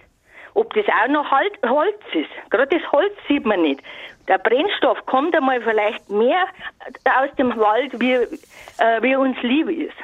[0.55, 2.51] Ob das auch noch Holz ist.
[2.51, 3.81] Gerade das Holz sieht man nicht.
[4.27, 6.47] Der Brennstoff kommt einmal vielleicht mehr
[7.05, 9.97] aus dem Wald, wie, äh, wie uns lieb ist.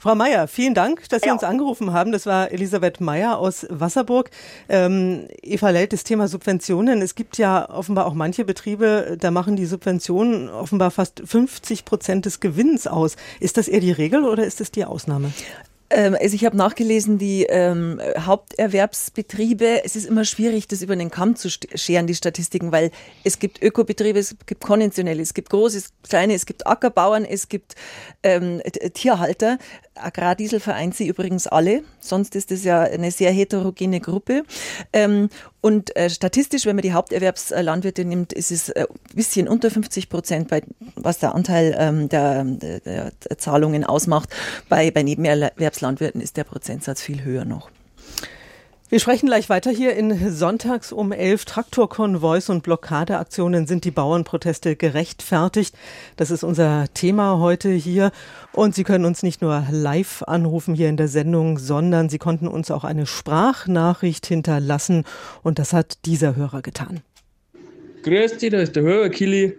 [0.00, 1.34] Frau Meier, vielen Dank, dass Sie ja.
[1.34, 2.10] uns angerufen haben.
[2.10, 4.30] Das war Elisabeth Meier aus Wasserburg.
[4.70, 7.02] Ähm, Eva Lelt, das Thema Subventionen.
[7.02, 12.24] Es gibt ja offenbar auch manche Betriebe, da machen die Subventionen offenbar fast 50 Prozent
[12.24, 13.16] des Gewinns aus.
[13.40, 15.32] Ist das eher die Regel oder ist das die Ausnahme?
[15.90, 21.10] Ähm, also ich habe nachgelesen, die ähm, Haupterwerbsbetriebe, es ist immer schwierig, das über den
[21.10, 22.90] Kamm zu scheren, die Statistiken, weil
[23.24, 27.24] es gibt Ökobetriebe, es gibt konventionelle, es gibt große, es gibt kleine, es gibt Ackerbauern,
[27.24, 27.74] es gibt
[28.22, 28.62] ähm,
[28.94, 29.58] Tierhalter.
[29.96, 34.44] Agrardiesel vereint sie übrigens alle, sonst ist es ja eine sehr heterogene Gruppe.
[34.92, 35.28] Ähm,
[35.60, 40.08] und äh, statistisch, wenn man die Haupterwerbslandwirte nimmt, ist es ein äh, bisschen unter 50
[40.08, 40.62] Prozent, bei,
[40.96, 44.30] was der Anteil ähm, der, der, der, Zahlungen ausmacht.
[44.68, 47.70] Bei, bei Nebenerwerbslandwirten ist der Prozentsatz viel höher noch.
[48.90, 51.44] Wir sprechen gleich weiter hier in Sonntags um elf.
[51.44, 55.76] Traktorkonvois und Blockadeaktionen sind die Bauernproteste gerechtfertigt.
[56.16, 58.10] Das ist unser Thema heute hier.
[58.52, 62.48] Und Sie können uns nicht nur live anrufen hier in der Sendung, sondern Sie konnten
[62.48, 65.04] uns auch eine Sprachnachricht hinterlassen.
[65.44, 67.00] Und das hat dieser Hörer getan.
[68.02, 69.56] Grüß dich, da ist der Hörer Kili.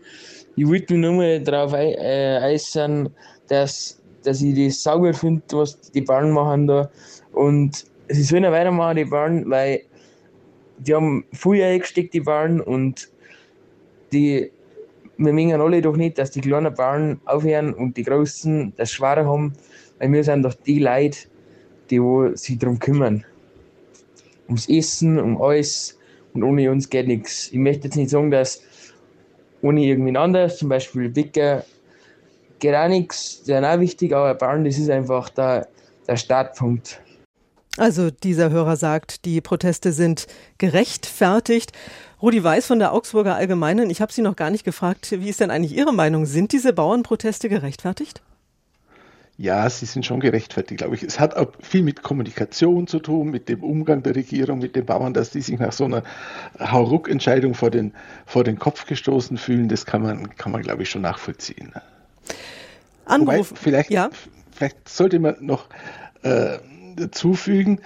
[0.58, 3.10] ich wollte nur mal darauf äh, äußern,
[3.48, 6.92] dass, dass ich das sauber finde, was die Bauern machen da.
[7.32, 9.82] Und sie sollen weitermachen, die Bauern, weil
[10.80, 13.10] die haben viel eingesteckt, die Bauern, und
[14.12, 14.52] die,
[15.18, 19.26] wir mengen alle doch nicht, dass die kleinen Bauern aufhören und die Großen das Schwerer
[19.26, 19.54] haben,
[20.00, 21.20] weil wir sind doch die Leute,
[21.90, 23.26] die wo sich darum kümmern.
[24.48, 25.98] Ums Essen, um alles
[26.34, 27.50] und ohne uns geht nichts.
[27.52, 28.62] Ich möchte jetzt nicht sagen, dass
[29.62, 31.64] ohne irgendwen anders, zum Beispiel Bäcker,
[32.60, 35.68] geht auch nichts, die sind auch wichtig, aber Bauern, das ist einfach der,
[36.08, 37.02] der Startpunkt.
[37.78, 41.72] Also dieser Hörer sagt, die Proteste sind gerechtfertigt.
[42.22, 45.40] Rudi Weiß von der Augsburger Allgemeinen, ich habe Sie noch gar nicht gefragt, wie ist
[45.40, 46.26] denn eigentlich Ihre Meinung?
[46.26, 48.22] Sind diese Bauernproteste gerechtfertigt?
[49.38, 51.02] Ja, sie sind schon gerechtfertigt, glaube ich.
[51.02, 54.86] Es hat auch viel mit Kommunikation zu tun, mit dem Umgang der Regierung, mit den
[54.86, 56.04] Bauern, dass die sich nach so einer
[56.60, 57.94] Hauruck-Entscheidung vor den,
[58.28, 59.68] vor den Kopf gestoßen fühlen.
[59.68, 61.74] Das kann man, kann man glaube ich, schon nachvollziehen.
[63.06, 63.50] Anruf.
[63.50, 64.12] Wobei, vielleicht, ja?
[64.52, 65.66] vielleicht sollte man noch
[66.22, 66.60] äh,
[67.12, 67.80] zufügen,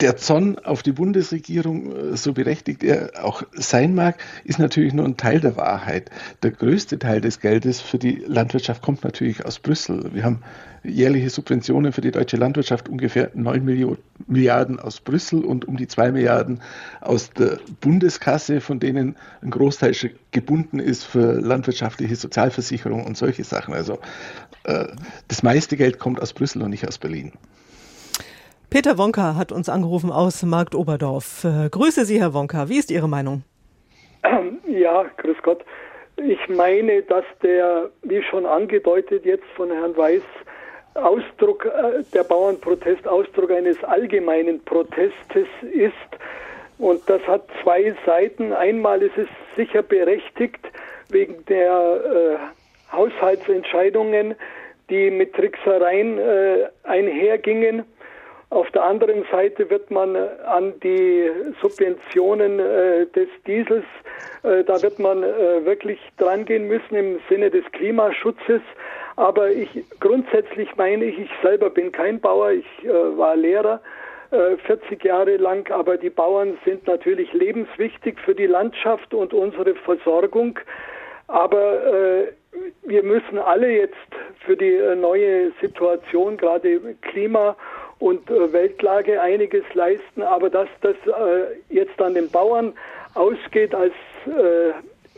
[0.00, 5.06] der Zorn auf die Bundesregierung, äh, so berechtigt er auch sein mag, ist natürlich nur
[5.06, 6.10] ein Teil der Wahrheit.
[6.42, 10.10] Der größte Teil des Geldes für die Landwirtschaft kommt natürlich aus Brüssel.
[10.12, 10.42] Wir haben
[10.84, 13.64] jährliche Subventionen für die deutsche Landwirtschaft ungefähr 9
[14.26, 16.60] Milliarden aus Brüssel und um die 2 Milliarden
[17.00, 19.94] aus der Bundeskasse, von denen ein Großteil
[20.30, 23.72] gebunden ist für landwirtschaftliche Sozialversicherung und solche Sachen.
[23.72, 23.98] Also
[24.64, 24.88] äh,
[25.28, 27.32] das meiste Geld kommt aus Brüssel und nicht aus Berlin.
[28.68, 31.44] Peter Wonka hat uns angerufen aus Markt Oberdorf.
[31.44, 32.68] Äh, grüße Sie, Herr Wonka.
[32.68, 33.42] Wie ist Ihre Meinung?
[34.66, 35.64] Ja, grüß Gott.
[36.16, 40.22] Ich meine, dass der, wie schon angedeutet jetzt von Herrn Weiß,
[40.94, 45.92] Ausdruck, äh, der Bauernprotest Ausdruck eines allgemeinen Protestes ist.
[46.78, 48.52] Und das hat zwei Seiten.
[48.52, 50.60] Einmal ist es sicher berechtigt
[51.08, 54.34] wegen der äh, Haushaltsentscheidungen,
[54.90, 57.84] die mit Tricksereien äh, einhergingen.
[58.50, 61.30] Auf der anderen Seite wird man äh, an die
[61.60, 63.84] Subventionen äh, des Diesels,
[64.44, 68.62] äh, da wird man äh, wirklich drangehen müssen im Sinne des Klimaschutzes.
[69.16, 73.80] Aber ich grundsätzlich meine ich, ich selber bin kein Bauer, ich äh, war Lehrer
[74.30, 79.74] 40 äh, Jahre lang, aber die Bauern sind natürlich lebenswichtig für die Landschaft und unsere
[79.74, 80.58] Versorgung.
[81.28, 82.28] Aber
[82.82, 83.94] wir müssen alle jetzt
[84.44, 87.56] für die neue Situation, gerade Klima
[87.98, 92.74] und äh, Weltlage einiges leisten, aber dass das äh, jetzt an den Bauern
[93.14, 93.94] ausgeht, als
[94.26, 94.72] äh,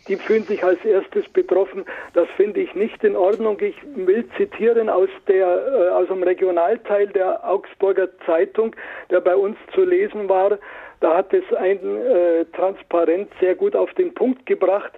[0.06, 3.58] die fühlen sich als erstes betroffen, das finde ich nicht in Ordnung.
[3.60, 8.74] Ich will zitieren aus der äh, aus dem Regionalteil der Augsburger Zeitung,
[9.10, 10.58] der bei uns zu lesen war.
[11.00, 14.92] Da hat es ein äh, Transparent sehr gut auf den Punkt gebracht.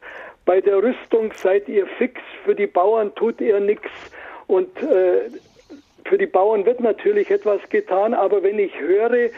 [0.46, 3.90] Bei der Rüstung seid ihr fix, für die Bauern tut ihr nichts.
[4.46, 5.28] Und äh,
[6.04, 9.30] für die Bauern wird natürlich etwas getan, aber wenn ich höre,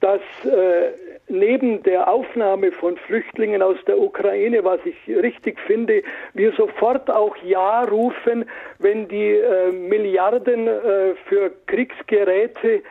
[0.00, 0.92] dass äh,
[1.28, 6.02] neben der Aufnahme von Flüchtlingen aus der Ukraine, was ich richtig finde,
[6.34, 8.44] wir sofort auch Ja rufen,
[8.78, 12.82] wenn die äh, Milliarden äh, für Kriegsgeräte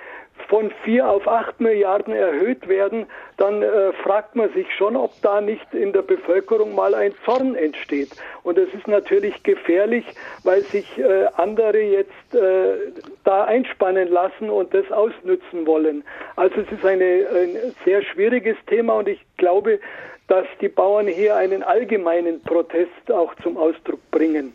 [0.48, 3.06] von vier auf acht Milliarden erhöht werden,
[3.38, 7.56] dann äh, fragt man sich schon, ob da nicht in der Bevölkerung mal ein Zorn
[7.56, 8.10] entsteht.
[8.44, 10.06] Und es ist natürlich gefährlich,
[10.44, 12.92] weil sich äh, andere jetzt äh,
[13.24, 16.04] da einspannen lassen und das ausnützen wollen.
[16.36, 19.80] Also es ist eine, ein sehr schwieriges Thema und ich glaube,
[20.28, 24.54] dass die Bauern hier einen allgemeinen Protest auch zum Ausdruck bringen.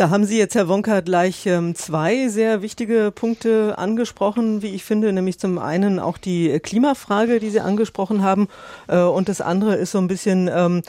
[0.00, 4.82] Da haben Sie jetzt, Herr Wonka, gleich ähm, zwei sehr wichtige Punkte angesprochen, wie ich
[4.82, 8.48] finde, nämlich zum einen auch die Klimafrage, die Sie angesprochen haben,
[8.88, 10.80] äh, und das andere ist so ein bisschen ähm,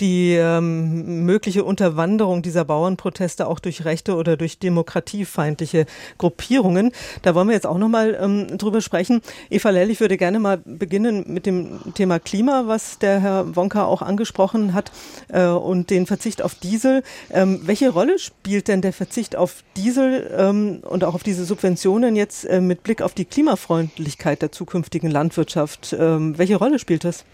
[0.00, 5.86] die ähm, mögliche Unterwanderung dieser Bauernproteste auch durch rechte oder durch demokratiefeindliche
[6.18, 6.92] Gruppierungen.
[7.22, 9.20] Da wollen wir jetzt auch nochmal ähm, drüber sprechen.
[9.50, 13.84] Eva Lell, ich würde gerne mal beginnen mit dem Thema Klima, was der Herr Wonka
[13.84, 14.90] auch angesprochen hat,
[15.28, 17.02] äh, und den Verzicht auf Diesel.
[17.30, 22.16] Ähm, welche Rolle spielt denn der Verzicht auf Diesel ähm, und auch auf diese Subventionen
[22.16, 25.94] jetzt äh, mit Blick auf die Klimafreundlichkeit der zukünftigen Landwirtschaft?
[25.98, 27.24] Ähm, welche Rolle spielt das?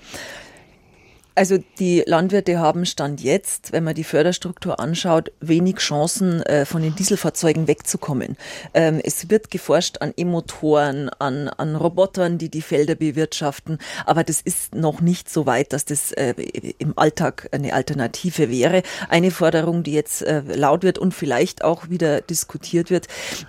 [1.36, 6.80] Also die Landwirte haben Stand jetzt, wenn man die Förderstruktur anschaut, wenig Chancen, äh, von
[6.80, 8.38] den Dieselfahrzeugen wegzukommen.
[8.72, 14.40] Ähm, es wird geforscht an E-Motoren, an, an Robotern, die die Felder bewirtschaften, aber das
[14.40, 16.32] ist noch nicht so weit, dass das äh,
[16.78, 18.82] im Alltag eine Alternative wäre.
[19.10, 23.08] Eine Forderung, die jetzt äh, laut wird und vielleicht auch wieder diskutiert wird,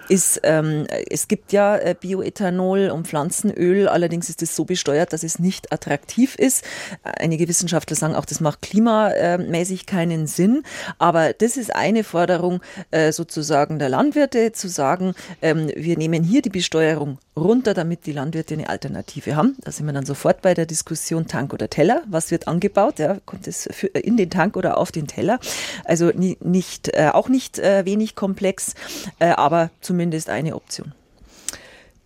[0.09, 5.39] ist, ähm, es gibt ja Bioethanol und Pflanzenöl, allerdings ist es so besteuert, dass es
[5.39, 6.65] nicht attraktiv ist.
[7.03, 10.63] Einige Wissenschaftler Wissenschaftler sagen auch, das macht klimamäßig keinen Sinn.
[10.97, 12.61] Aber das ist eine Forderung
[12.91, 18.13] äh, sozusagen der Landwirte, zu sagen, ähm, wir nehmen hier die Besteuerung runter, damit die
[18.13, 19.55] Landwirte eine Alternative haben.
[19.63, 22.01] Da sind wir dann sofort bei der Diskussion Tank oder Teller.
[22.07, 22.99] Was wird angebaut?
[22.99, 25.39] Ja, kommt es in den Tank oder auf den Teller?
[25.85, 28.73] Also nicht, äh, auch nicht äh, wenig komplex,
[29.19, 30.93] äh, aber zumindest eine Option.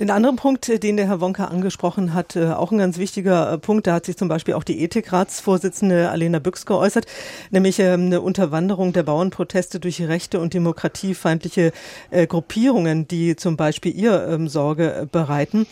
[0.02, 3.54] Den anderen Punkt, äh, den der Herr Wonka angesprochen hat, äh, auch ein ganz wichtiger
[3.54, 7.06] äh, Punkt, da hat sich zum Beispiel auch die Ethikratsvorsitzende Alena Büchs geäußert,
[7.52, 11.72] nämlich ähm, eine Unterwanderung der Bauernproteste durch rechte und demokratiefeindliche
[12.28, 15.68] Gruppierungen, die zum Beispiel ihr ähm, Sorge bereiten.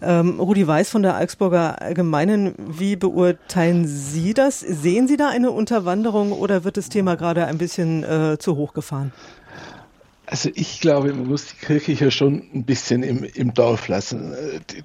[0.00, 4.60] Ähm, Rudi Weiß von der Augsburger Allgemeinen, wie beurteilen Sie das?
[4.60, 8.72] Sehen Sie da eine Unterwanderung oder wird das Thema gerade ein bisschen äh, zu hoch
[8.72, 9.12] gefahren?
[10.26, 14.34] Also ich glaube, man muss die Kirche hier schon ein bisschen im, im Dorf lassen.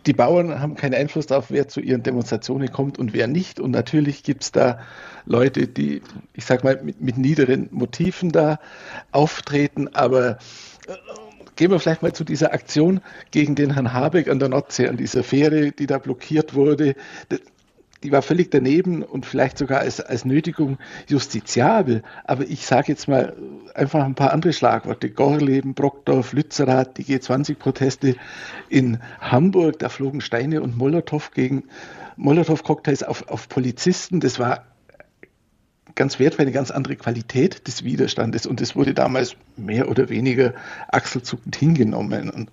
[0.06, 3.60] Die Bauern haben keinen Einfluss darauf, wer zu ihren Demonstrationen kommt und wer nicht.
[3.60, 4.80] Und natürlich gibt es da
[5.26, 6.02] Leute, die,
[6.34, 8.60] ich sag mal, mit, mit niederen Motiven da
[9.12, 9.88] auftreten.
[9.96, 10.40] Aber
[10.88, 10.96] äh,
[11.56, 13.00] gehen wir vielleicht mal zu dieser Aktion
[13.32, 16.96] gegen den Herrn Habeck an der Nordsee, an dieser Fähre, die da blockiert wurde
[18.04, 22.04] die war völlig daneben und vielleicht sogar als, als Nötigung justiziabel.
[22.24, 23.36] Aber ich sage jetzt mal
[23.74, 25.10] einfach ein paar andere Schlagworte.
[25.10, 28.16] Gorleben, Brockdorf, Lützerath, die G20-Proteste
[28.70, 31.64] in Hamburg, da flogen Steine und Molotow gegen
[32.16, 34.20] Molotow-Cocktails auf, auf Polizisten.
[34.20, 34.66] Das war
[35.96, 40.54] ganz wertvoll, eine ganz andere Qualität des Widerstandes und es wurde damals mehr oder weniger
[40.88, 42.30] achselzuckend hingenommen.
[42.30, 42.50] Und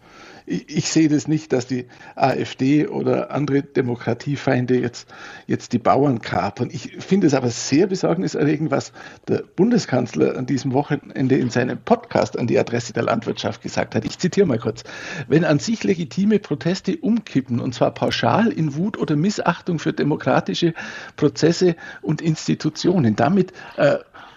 [0.46, 5.08] ich, ich sehe das nicht, dass die AfD oder andere Demokratiefeinde jetzt,
[5.46, 6.70] jetzt die Bauern kapern.
[6.72, 8.92] Ich finde es aber sehr besorgniserregend, was
[9.28, 14.04] der Bundeskanzler an diesem Wochenende in seinem Podcast an die Adresse der Landwirtschaft gesagt hat.
[14.04, 14.84] Ich zitiere mal kurz.
[15.28, 20.74] Wenn an sich legitime Proteste umkippen, und zwar pauschal in Wut oder Missachtung für demokratische
[21.16, 23.96] Prozesse und Institutionen, damit äh,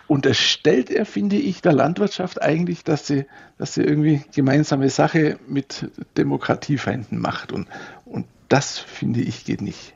[0.09, 3.25] unterstellt er, finde ich, der Landwirtschaft eigentlich, dass sie,
[3.57, 7.51] dass sie irgendwie gemeinsame Sache mit Demokratiefeinden macht.
[7.51, 7.67] Und,
[8.05, 9.93] und das, finde ich, geht nicht.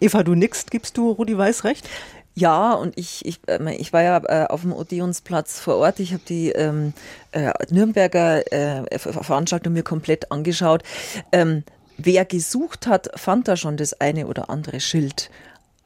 [0.00, 1.86] Eva, du nickst, gibst du Rudi Weiß recht?
[2.34, 6.00] Ja, und ich, ich, äh, ich war ja äh, auf dem Odeonsplatz vor Ort.
[6.00, 6.94] Ich habe die ähm,
[7.32, 10.82] äh, Nürnberger äh, Veranstaltung mir komplett angeschaut.
[11.32, 11.64] Ähm,
[11.98, 15.30] wer gesucht hat, fand da schon das eine oder andere Schild.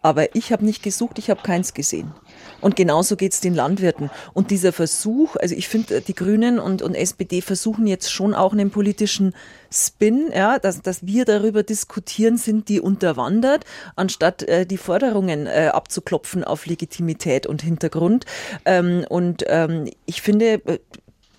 [0.00, 2.12] Aber ich habe nicht gesucht, ich habe keins gesehen.
[2.60, 4.10] Und genauso geht es den Landwirten.
[4.32, 8.52] Und dieser Versuch, also ich finde, die Grünen und, und SPD versuchen jetzt schon auch
[8.52, 9.34] einen politischen
[9.70, 13.64] Spin, ja, dass, dass wir darüber diskutieren, sind die unterwandert,
[13.96, 18.24] anstatt äh, die Forderungen äh, abzuklopfen auf Legitimität und Hintergrund.
[18.64, 20.78] Ähm, und ähm, ich finde, äh,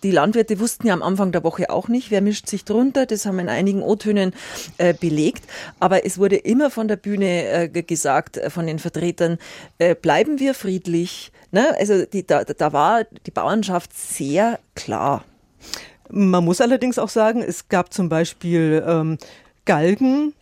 [0.05, 3.07] die Landwirte wussten ja am Anfang der Woche auch nicht, wer mischt sich drunter.
[3.07, 4.33] Das haben wir in einigen O-Tönen
[4.77, 5.45] äh, belegt.
[5.79, 9.39] Aber es wurde immer von der Bühne äh, gesagt, äh, von den Vertretern,
[9.79, 11.31] äh, bleiben wir friedlich.
[11.51, 11.75] Ne?
[11.79, 15.25] Also die, da, da war die Bauernschaft sehr klar.
[16.11, 19.17] Man muss allerdings auch sagen, es gab zum Beispiel ähm,
[19.65, 20.33] Galgen,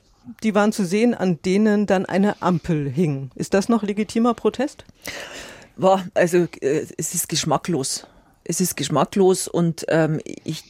[0.43, 3.32] die waren zu sehen, an denen dann eine Ampel hing.
[3.36, 4.84] Ist das noch legitimer Protest?
[5.78, 8.08] Boah, also äh, es ist geschmacklos
[8.43, 10.63] es ist geschmacklos und ähm, ich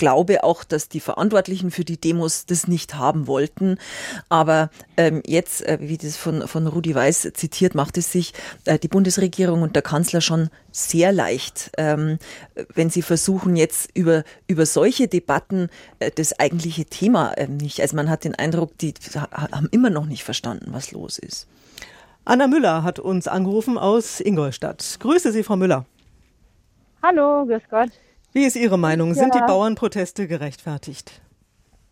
[0.00, 3.76] glaube auch, dass die Verantwortlichen für die Demos das nicht haben wollten.
[4.30, 8.32] Aber ähm, jetzt, äh, wie das von, von Rudi Weiß zitiert, macht es sich
[8.64, 12.18] äh, die Bundesregierung und der Kanzler schon sehr leicht, ähm,
[12.74, 17.82] wenn sie versuchen, jetzt über, über solche Debatten äh, das eigentliche Thema äh, nicht.
[17.82, 18.94] Also man hat den Eindruck, die
[19.30, 21.46] haben immer noch nicht verstanden, was los ist.
[22.24, 24.96] Anna Müller hat uns angerufen aus Ingolstadt.
[25.00, 25.84] Grüße Sie, Frau Müller.
[27.02, 27.88] Hallo, grüß Gott.
[28.34, 29.14] Wie ist Ihre Meinung?
[29.14, 29.40] Sind ja.
[29.40, 31.22] die Bauernproteste gerechtfertigt?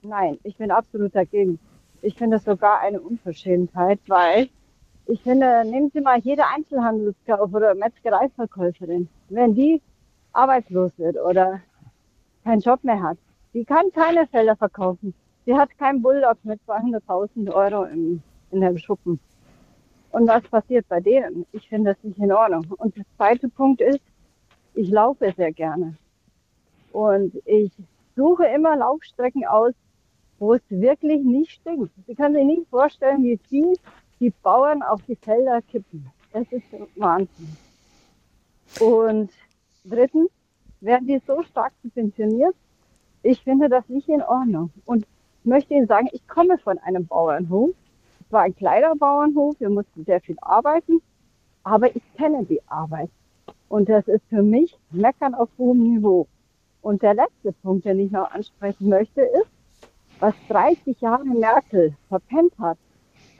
[0.03, 1.59] Nein, ich bin absolut dagegen.
[2.03, 4.51] Ich finde es sogar eine Unverschämtheit, weil
[5.07, 9.09] ich finde, nehmen Sie mal jede Einzelhandelskauf oder Metzgereiverkäuferin.
[9.31, 9.81] Wenn die
[10.35, 11.63] arbeitslos wird oder
[12.45, 13.17] keinen Job mehr hat,
[13.55, 15.15] die kann keine Felder verkaufen.
[15.47, 19.19] Sie hat keinen Bulldog mit 200.000 Euro im, in dem Schuppen.
[20.11, 21.47] Und was passiert bei denen?
[21.53, 22.67] Ich finde das nicht in Ordnung.
[22.77, 24.03] Und der zweite Punkt ist,
[24.79, 25.97] ich laufe sehr gerne.
[26.93, 27.73] Und ich
[28.15, 29.73] suche immer Laufstrecken aus,
[30.39, 31.93] wo es wirklich nicht stinkt.
[32.07, 33.75] Sie können sich nicht vorstellen, wie viel
[34.21, 36.07] die Bauern auf die Felder kippen.
[36.33, 36.65] Das ist
[36.95, 37.57] Wahnsinn.
[38.79, 39.31] Und
[39.85, 40.31] drittens
[40.81, 42.55] werden die so stark subventioniert.
[43.25, 44.71] Ich finde das nicht in Ordnung.
[44.85, 45.09] Und
[45.43, 47.71] möchte Ihnen sagen, ich komme von einem Bauernhof.
[48.21, 49.57] Es war ein kleiner Bauernhof.
[49.59, 51.03] Wir mussten sehr viel arbeiten.
[51.65, 53.11] Aber ich kenne die Arbeit.
[53.69, 56.27] Und das ist für mich Meckern auf hohem Niveau.
[56.81, 59.51] Und der letzte Punkt, den ich noch ansprechen möchte, ist,
[60.21, 62.79] was 30 Jahre Merkel verpennt hat,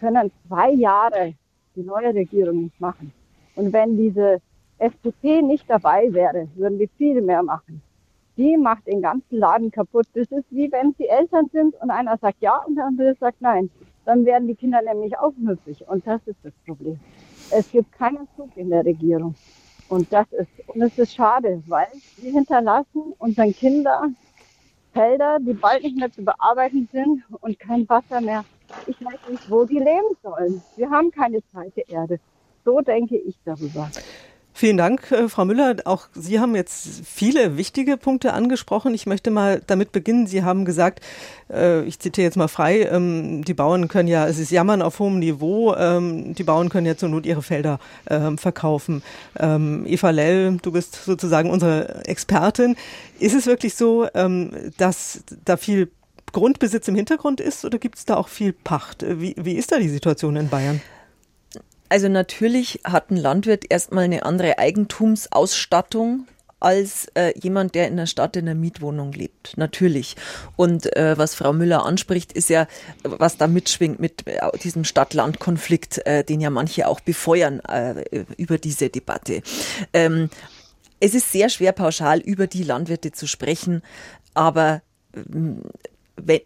[0.01, 1.35] können zwei Jahre
[1.75, 3.13] die neue Regierung nicht machen.
[3.57, 4.41] Und wenn diese
[4.79, 7.83] FDP nicht dabei wäre, würden die viel mehr machen.
[8.37, 10.07] Die macht den ganzen Laden kaputt.
[10.15, 13.41] Das ist wie wenn sie Eltern sind und einer sagt ja und der andere sagt
[13.41, 13.71] nein.
[14.05, 15.87] Dann werden die Kinder nämlich aufmüpfig.
[15.89, 17.01] Und das ist das Problem.
[17.51, 19.35] Es gibt keinen Zug in der Regierung.
[19.89, 24.17] Und das ist, und es ist schade, weil wir hinterlassen unseren Kindern
[24.93, 28.47] Felder, die bald nicht mehr zu bearbeiten sind und kein Wasser mehr.
[28.87, 30.65] Ich weiß nicht, wo die leben sollen.
[30.77, 32.21] Wir haben keine zweite Erde.
[32.65, 33.93] So denke ich darüber.
[34.59, 35.77] Vielen Dank, äh, Frau Müller.
[35.85, 38.93] Auch Sie haben jetzt viele wichtige Punkte angesprochen.
[38.93, 40.27] Ich möchte mal damit beginnen.
[40.27, 41.01] Sie haben gesagt,
[41.49, 44.99] äh, ich zitiere jetzt mal frei, ähm, die Bauern können ja, es ist Jammern auf
[44.99, 47.79] hohem Niveau, ähm, die Bauern können ja zur Not ihre Felder
[48.11, 49.05] ähm, verkaufen.
[49.39, 52.75] Eva Lell, du bist sozusagen unsere Expertin.
[53.21, 54.09] Ist es wirklich so,
[54.77, 55.93] dass da viel
[56.33, 59.05] Grundbesitz im Hintergrund ist oder gibt es da auch viel Pacht?
[59.07, 60.81] Wie, wie ist da die Situation in Bayern?
[61.89, 66.27] Also natürlich hat ein Landwirt erstmal eine andere Eigentumsausstattung
[66.61, 69.57] als äh, jemand, der in der Stadt in einer Mietwohnung lebt.
[69.57, 70.17] Natürlich.
[70.57, 72.67] Und äh, was Frau Müller anspricht, ist ja,
[73.05, 78.59] was da mitschwingt mit äh, diesem Stadt-Land-Konflikt, äh, den ja manche auch befeuern äh, über
[78.59, 79.43] diese Debatte.
[79.93, 80.31] Ähm,
[81.01, 83.83] es ist sehr schwer, pauschal über die Landwirte zu sprechen,
[84.35, 84.83] aber
[85.15, 86.41] äh,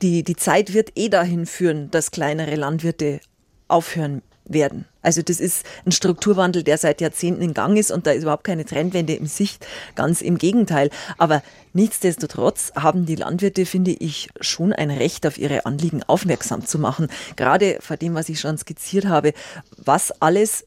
[0.00, 3.20] die, die Zeit wird eh dahin führen, dass kleinere Landwirte
[3.68, 4.22] aufhören
[4.52, 4.84] werden.
[5.02, 8.44] Also das ist ein Strukturwandel, der seit Jahrzehnten in Gang ist und da ist überhaupt
[8.44, 10.90] keine Trendwende im Sicht, ganz im Gegenteil.
[11.18, 11.42] Aber
[11.72, 17.08] nichtsdestotrotz haben die Landwirte, finde ich, schon ein Recht, auf ihre Anliegen aufmerksam zu machen.
[17.36, 19.32] Gerade vor dem, was ich schon skizziert habe,
[19.76, 20.66] was alles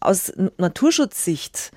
[0.00, 1.72] aus Naturschutzsicht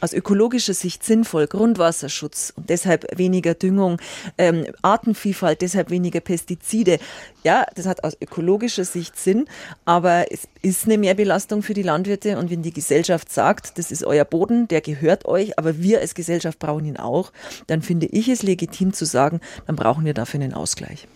[0.00, 4.00] aus ökologischer Sicht sinnvoll, Grundwasserschutz und deshalb weniger Düngung,
[4.38, 6.98] ähm, Artenvielfalt, deshalb weniger Pestizide.
[7.44, 9.46] Ja, das hat aus ökologischer Sicht Sinn,
[9.84, 14.04] aber es ist eine Mehrbelastung für die Landwirte und wenn die Gesellschaft sagt, das ist
[14.04, 17.32] euer Boden, der gehört euch, aber wir als Gesellschaft brauchen ihn auch,
[17.66, 21.06] dann finde ich es legitim zu sagen, dann brauchen wir dafür einen Ausgleich.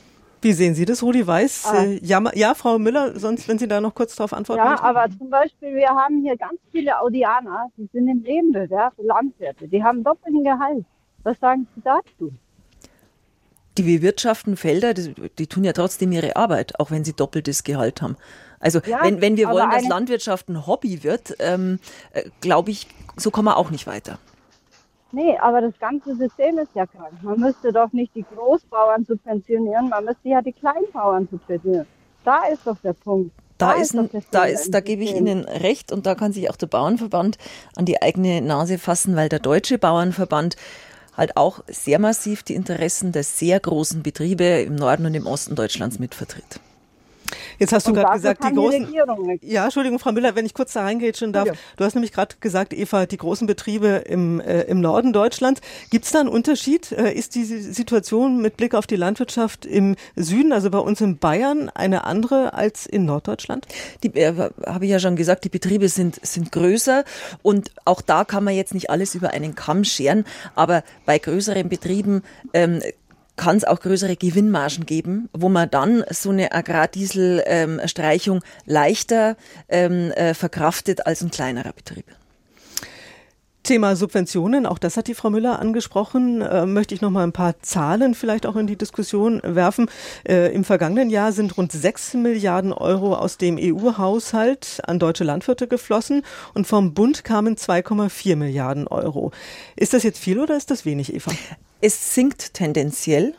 [0.42, 1.66] Wie sehen Sie das, Rudi Weiß?
[1.66, 1.84] Ah.
[1.84, 4.86] Äh, ja, ja, Frau Müller, sonst, wenn Sie da noch kurz darauf antworten Ja, möchten.
[4.86, 9.82] aber zum Beispiel, wir haben hier ganz viele Audianer, die sind im Nebenbewerb, Landwirte, die
[9.82, 10.84] haben doppelten Gehalt.
[11.22, 12.32] Was sagen Sie dazu?
[13.76, 18.02] Die bewirtschaften Felder, die, die, tun ja trotzdem ihre Arbeit, auch wenn sie doppeltes Gehalt
[18.02, 18.16] haben.
[18.58, 21.78] Also ja, wenn, wenn wir wollen, dass Landwirtschaft ein Hobby wird, ähm,
[22.12, 24.18] äh, glaube ich, so kommen wir auch nicht weiter.
[25.12, 27.12] Nee, aber das ganze System ist ja krank.
[27.22, 31.86] Man müsste doch nicht die Großbauern subventionieren, man müsste ja die Kleinbauern subventionieren.
[32.24, 33.32] Da ist doch der Punkt.
[33.58, 36.48] Da, da ist, ein, da ist, da gebe ich Ihnen recht und da kann sich
[36.48, 37.36] auch der Bauernverband
[37.76, 40.56] an die eigene Nase fassen, weil der Deutsche Bauernverband
[41.14, 45.56] halt auch sehr massiv die Interessen der sehr großen Betriebe im Norden und im Osten
[45.56, 46.60] Deutschlands mitvertritt.
[47.58, 48.88] Jetzt hast du gerade gesagt, die großen.
[49.42, 51.48] Die ja, Entschuldigung, Frau Müller, wenn ich kurz da reingrätschen darf.
[51.48, 51.52] Ja.
[51.76, 55.60] Du hast nämlich gerade gesagt, Eva, die großen Betriebe im, äh, im Norden Deutschlands.
[55.90, 56.92] Gibt es da einen Unterschied?
[56.92, 61.18] Äh, ist die Situation mit Blick auf die Landwirtschaft im Süden, also bei uns in
[61.18, 63.66] Bayern, eine andere als in Norddeutschland?
[64.02, 67.04] Die äh, habe ich ja schon gesagt, die Betriebe sind, sind größer
[67.42, 70.24] und auch da kann man jetzt nicht alles über einen Kamm scheren,
[70.54, 72.22] aber bei größeren Betrieben
[72.52, 72.80] ähm,
[73.40, 79.38] kann es auch größere Gewinnmargen geben, wo man dann so eine Agrardieselstreichung ähm, leichter
[79.70, 82.04] ähm, äh, verkraftet als ein kleinerer Betrieb.
[83.62, 87.32] Thema Subventionen, auch das hat die Frau Müller angesprochen, äh, möchte ich noch mal ein
[87.32, 89.88] paar Zahlen vielleicht auch in die Diskussion werfen.
[90.28, 95.66] Äh, Im vergangenen Jahr sind rund 6 Milliarden Euro aus dem EU-Haushalt an deutsche Landwirte
[95.66, 99.30] geflossen und vom Bund kamen 2,4 Milliarden Euro.
[99.76, 101.32] Ist das jetzt viel oder ist das wenig, Eva?
[101.80, 103.34] Es sinkt tendenziell.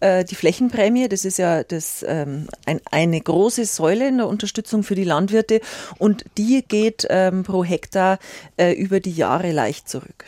[0.00, 4.82] Äh, die Flächenprämie, das ist ja das, ähm, ein, eine große Säule in der Unterstützung
[4.82, 5.60] für die Landwirte
[5.98, 8.18] und die geht ähm, pro Hektar
[8.56, 10.26] äh, über die Jahre leicht zurück.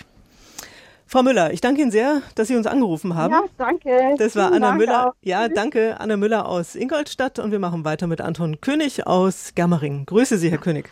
[1.08, 3.32] Frau Müller, ich danke Ihnen sehr, dass Sie uns angerufen haben.
[3.32, 4.16] Ja, danke.
[4.18, 5.08] Das war Anna Dank Müller.
[5.08, 5.12] Auch.
[5.22, 7.38] Ja, danke, Anna Müller aus Ingolstadt.
[7.38, 10.04] Und wir machen weiter mit Anton König aus Germering.
[10.06, 10.90] Grüße Sie, Herr König.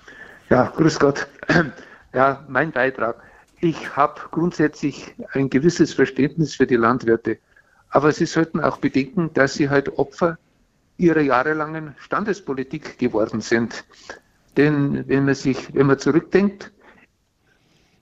[0.51, 1.27] Ja, grüß Gott.
[2.15, 3.17] Ja, mein Beitrag.
[3.61, 7.39] Ich habe grundsätzlich ein gewisses Verständnis für die Landwirte.
[7.91, 10.39] Aber Sie sollten auch bedenken, dass sie halt Opfer
[10.97, 13.85] ihrer jahrelangen Standespolitik geworden sind.
[14.57, 16.73] Denn wenn man sich, wenn man zurückdenkt,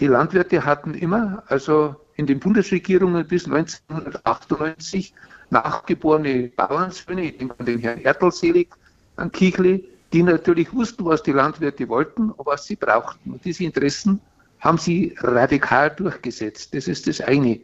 [0.01, 5.15] die Landwirte hatten immer, also in den Bundesregierungen bis 1998,
[5.51, 8.69] nachgeborene Bauernsöhne, ich denke an den Herrn Ertelselig,
[9.17, 13.33] an Kichli, die natürlich wussten, was die Landwirte wollten und was sie brauchten.
[13.33, 14.21] Und diese Interessen
[14.63, 16.73] haben sie radikal durchgesetzt.
[16.75, 17.61] Das ist das eine.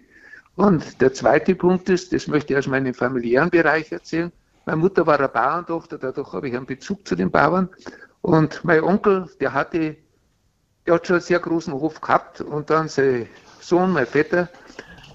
[0.56, 4.32] Und der zweite Punkt ist, das möchte ich aus meinem familiären Bereich erzählen.
[4.66, 7.68] Meine Mutter war eine Bauerntochter, dadurch habe ich einen Bezug zu den Bauern.
[8.20, 9.96] Und mein Onkel, der hatte,
[10.84, 13.28] der hat schon einen sehr großen Hof gehabt und dann sein
[13.60, 14.48] Sohn, mein Vetter,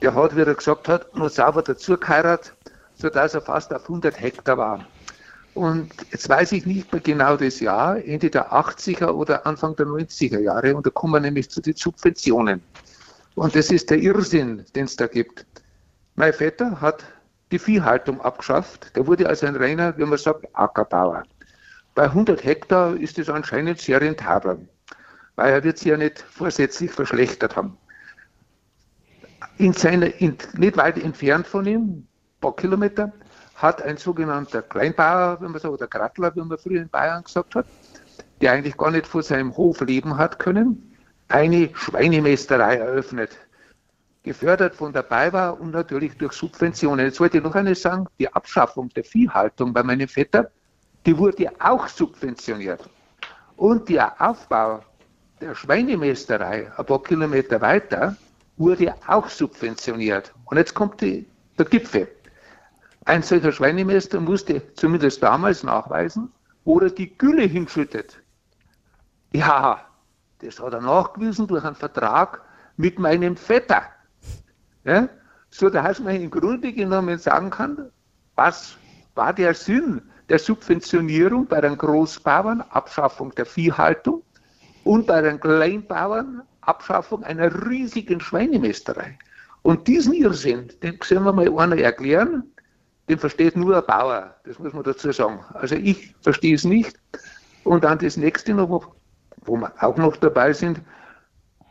[0.01, 2.53] der hat, wie er gesagt hat, nur sauber dazu geheiratet,
[2.95, 4.87] sodass er fast auf 100 Hektar war.
[5.53, 9.85] Und jetzt weiß ich nicht mehr genau das Jahr, Ende der 80er oder Anfang der
[9.85, 10.75] 90er Jahre.
[10.75, 12.61] Und da kommen wir nämlich zu den Subventionen.
[13.35, 15.45] Und das ist der Irrsinn, den es da gibt.
[16.15, 17.03] Mein Vetter hat
[17.51, 18.95] die Viehhaltung abgeschafft.
[18.95, 21.23] Der wurde also ein reiner, wie man sagt, Ackerbauer.
[21.95, 24.67] Bei 100 Hektar ist es anscheinend sehr rentabel,
[25.35, 27.77] weil er wird sich ja nicht vorsätzlich verschlechtert haben.
[29.57, 32.07] In seiner, in, nicht weit entfernt von ihm, ein
[32.41, 33.11] paar Kilometer,
[33.63, 37.55] hat ein sogenannter Kleinbauer, wenn man so, oder Grattler, wie man früher in Bayern gesagt
[37.55, 37.65] hat,
[38.41, 40.93] der eigentlich gar nicht vor seinem Hof leben hat können,
[41.29, 43.37] eine Schweinemästerei eröffnet.
[44.23, 47.05] Gefördert von der BayWa und natürlich durch Subventionen.
[47.05, 50.51] Jetzt wollte ich noch eines sagen, die Abschaffung der Viehhaltung bei meinem Vetter,
[51.05, 52.87] die wurde auch subventioniert.
[53.55, 54.81] Und der Aufbau
[55.41, 58.15] der Schweinemästerei ein paar Kilometer weiter
[58.57, 60.33] wurde auch subventioniert.
[60.45, 61.25] Und jetzt kommt die,
[61.57, 62.07] der Gipfel.
[63.05, 66.31] Ein solcher Schweinemeister musste zumindest damals nachweisen,
[66.63, 68.21] wo er die Gülle hinschüttet.
[69.33, 69.81] Ja,
[70.39, 72.41] das hat er nachgewiesen durch einen Vertrag
[72.77, 73.83] mit meinem Vetter.
[74.85, 75.09] Ja?
[75.49, 77.91] So dass man im Grunde genommen sagen kann,
[78.35, 78.77] was
[79.15, 84.23] war der Sinn der Subventionierung bei den Großbauern, Abschaffung der Viehhaltung
[84.83, 89.17] und bei den Kleinbauern, Abschaffung einer riesigen Schweinemästerei.
[89.61, 92.52] Und diesen Irrsinn, den können wir mal einer erklären,
[93.09, 95.43] den versteht nur ein Bauer, das muss man dazu sagen.
[95.53, 96.97] Also ich verstehe es nicht.
[97.63, 98.93] Und dann das nächste noch,
[99.45, 100.81] wo wir auch noch dabei sind,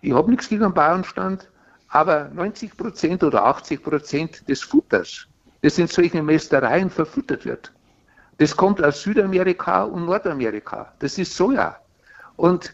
[0.01, 1.49] ich habe nichts gegen den Bauernstand,
[1.89, 5.27] aber 90 Prozent oder 80 Prozent des Futters,
[5.63, 7.73] das in solchen Mästereien verfüttert wird,
[8.39, 10.93] das kommt aus Südamerika und Nordamerika.
[10.99, 11.79] Das ist Soja.
[12.37, 12.73] Und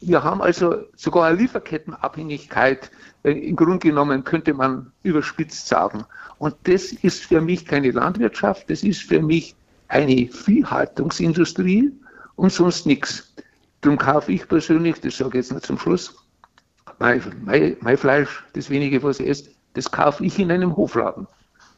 [0.00, 2.90] wir haben also sogar eine Lieferkettenabhängigkeit.
[3.22, 6.04] Äh, Im Grunde genommen könnte man überspitzt sagen.
[6.38, 9.54] Und das ist für mich keine Landwirtschaft, das ist für mich
[9.88, 11.92] eine Viehhaltungsindustrie
[12.36, 13.32] und sonst nichts.
[13.80, 16.14] Darum kaufe ich persönlich, das sage ich jetzt noch zum Schluss,
[16.98, 21.26] mein, mein, mein Fleisch, das wenige, was ich esse, das kaufe ich in einem Hofladen.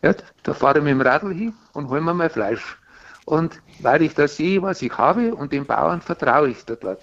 [0.02, 2.78] Ja, da fahre ich mit dem Radl hin und hole mir mein Fleisch.
[3.24, 7.00] Und weil ich da sehe, was ich habe und den Bauern vertraue ich da dort.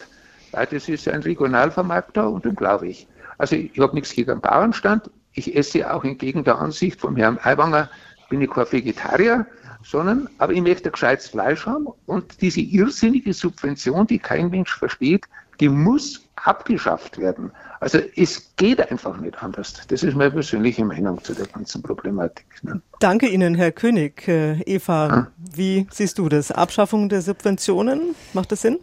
[0.54, 3.08] Weil das ist ein Regionalvermarkter und dem glaube ich.
[3.38, 5.10] Also ich habe nichts gegen den Bauernstand.
[5.34, 7.90] Ich esse auch entgegen der Ansicht vom Herrn Aiwanger,
[8.30, 9.46] bin ich kein Vegetarier,
[9.84, 15.26] sondern, aber ich möchte gescheites Fleisch haben und diese irrsinnige Subvention, die kein Mensch versteht,
[15.60, 17.52] die muss abgeschafft werden.
[17.80, 19.74] Also es geht einfach nicht anders.
[19.88, 22.46] Das ist meine persönliche Meinung zu der ganzen Problematik.
[22.64, 22.82] Ne?
[23.00, 24.28] Danke Ihnen, Herr König.
[24.28, 25.28] Äh, Eva, ja.
[25.38, 26.52] wie siehst du das?
[26.52, 28.80] Abschaffung der Subventionen, macht das Sinn?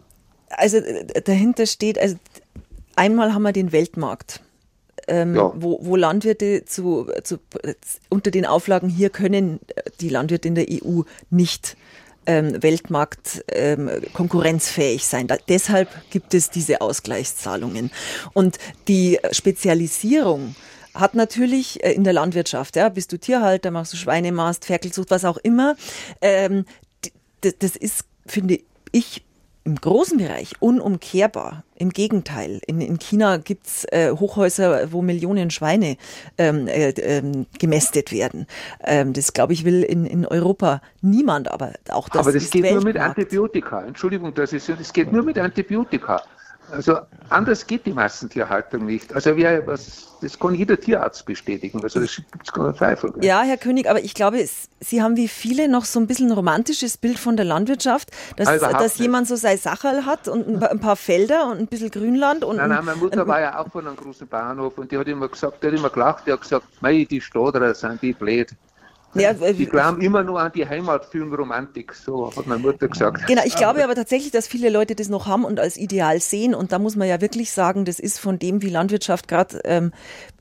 [0.57, 0.79] Also
[1.25, 2.15] dahinter steht, also
[2.95, 4.41] einmal haben wir den Weltmarkt.
[5.07, 5.51] Ähm, ja.
[5.55, 7.39] wo, wo Landwirte zu, zu,
[8.09, 9.59] unter den Auflagen hier können
[9.99, 11.75] die Landwirte in der EU nicht
[12.25, 15.27] ähm, Weltmarkt ähm, konkurrenzfähig sein.
[15.27, 17.91] Da, deshalb gibt es diese Ausgleichszahlungen.
[18.33, 20.55] Und die Spezialisierung
[20.93, 25.25] hat natürlich äh, in der Landwirtschaft, ja, bist du Tierhalter, machst du Schweinemast, Ferkelzucht, was
[25.25, 25.75] auch immer,
[26.21, 26.65] ähm,
[27.41, 28.59] das ist, finde
[28.91, 29.23] ich,
[29.63, 31.63] im großen Bereich unumkehrbar.
[31.75, 32.61] Im Gegenteil.
[32.67, 35.97] In, in China gibt's äh, Hochhäuser, wo Millionen Schweine
[36.37, 38.45] ähm, äh, ähm, gemästet werden.
[38.83, 42.53] Ähm, das, glaube ich, will in, in Europa niemand, aber auch das Aber das ist
[42.53, 42.85] geht Weltmarkt.
[42.85, 43.83] nur mit Antibiotika.
[43.83, 46.21] Entschuldigung, das ist das geht nur mit Antibiotika.
[46.71, 46.97] Also
[47.29, 49.13] anders geht die Massentierhaltung nicht.
[49.13, 51.81] Also wer, was, das kann jeder Tierarzt bestätigen.
[51.83, 53.13] Also das gibt es keinen Zweifel.
[53.21, 54.43] Ja, Herr König, aber ich glaube,
[54.79, 58.47] Sie haben wie viele noch so ein bisschen ein romantisches Bild von der Landwirtschaft, dass,
[58.47, 62.43] Ah, dass jemand so sein Sacherl hat und ein paar- Felder und ein bisschen Grünland.
[62.43, 65.07] Und Nein, nein, meine Mutter war ja auch von einem großen Bauernhof und die hat
[65.07, 68.49] immer gesagt, die hat immer gelacht, die hat gesagt, mei, die Stadler sind die blöd.
[69.13, 73.27] Ja, die glauben immer nur an die Heimatfilmromantik, so hat meine Mutter gesagt.
[73.27, 76.55] Genau, ich glaube aber tatsächlich, dass viele Leute das noch haben und als Ideal sehen.
[76.55, 79.91] Und da muss man ja wirklich sagen, das ist von dem, wie Landwirtschaft gerade ähm,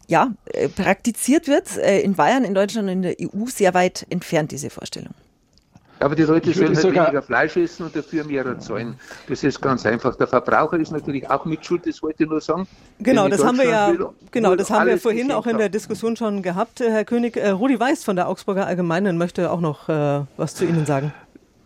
[0.07, 4.07] ja, äh, praktiziert wird, äh, in Bayern, in Deutschland und in der EU sehr weit
[4.11, 5.15] entfernt, diese Vorstellung.
[6.01, 8.95] Aber die Leute sollen halt sogar- weniger Fleisch essen und dafür mehr zahlen.
[9.29, 10.17] Das ist ganz einfach.
[10.17, 12.67] Der Verbraucher ist natürlich auch mit schuld, das wollte ich nur sagen.
[12.99, 13.93] Genau, das haben wir ja,
[14.31, 17.37] genau, das haben wir vorhin auch in der Diskussion schon gehabt, äh, Herr König.
[17.37, 21.13] Äh, Rudi Weiß von der Augsburger Allgemeinen möchte auch noch äh, was zu Ihnen sagen.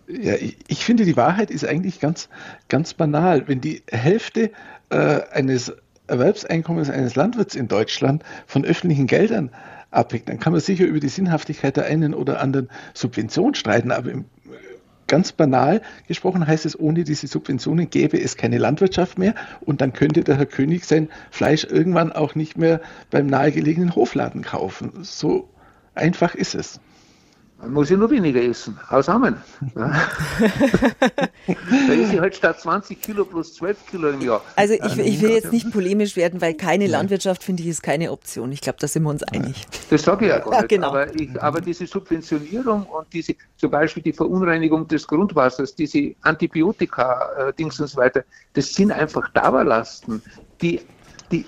[0.09, 2.28] Ja, ich, ich finde, die Wahrheit ist eigentlich ganz,
[2.68, 3.45] ganz banal.
[3.47, 4.51] Wenn die Hälfte
[4.91, 5.72] äh, eines
[6.07, 9.51] Erwerbseinkommens eines Landwirts in Deutschland von öffentlichen Geldern
[9.95, 14.11] abhängt, dann kann man sicher über die Sinnhaftigkeit der einen oder anderen Subvention streiten, aber
[14.11, 14.24] im,
[15.07, 19.92] ganz banal gesprochen heißt es, ohne diese Subventionen gäbe es keine Landwirtschaft mehr und dann
[19.92, 22.80] könnte der Herr König sein Fleisch irgendwann auch nicht mehr
[23.11, 24.92] beim nahegelegenen Hofladen kaufen.
[25.03, 25.49] So
[25.95, 26.80] einfach ist es.
[27.65, 28.79] Man muss ja nur weniger essen.
[28.91, 29.37] Ausamen.
[29.75, 29.93] da
[31.93, 34.43] ist sie halt statt 20 Kilo plus 12 Kilo im Jahr.
[34.55, 38.12] Also ich, ich will jetzt nicht polemisch werden, weil keine Landwirtschaft, finde ich, ist keine
[38.12, 38.53] Option.
[38.53, 39.67] Ich glaube, da sind wir uns einig.
[39.89, 40.61] Das sage ich ja gar nicht.
[40.61, 40.89] Ja, genau.
[40.89, 47.81] aber, ich, aber diese Subventionierung und diese, zum Beispiel die Verunreinigung des Grundwassers, diese Antibiotika-Dings
[47.81, 50.21] und so weiter, das sind einfach Dauerlasten,
[50.61, 50.83] die,
[51.33, 51.47] die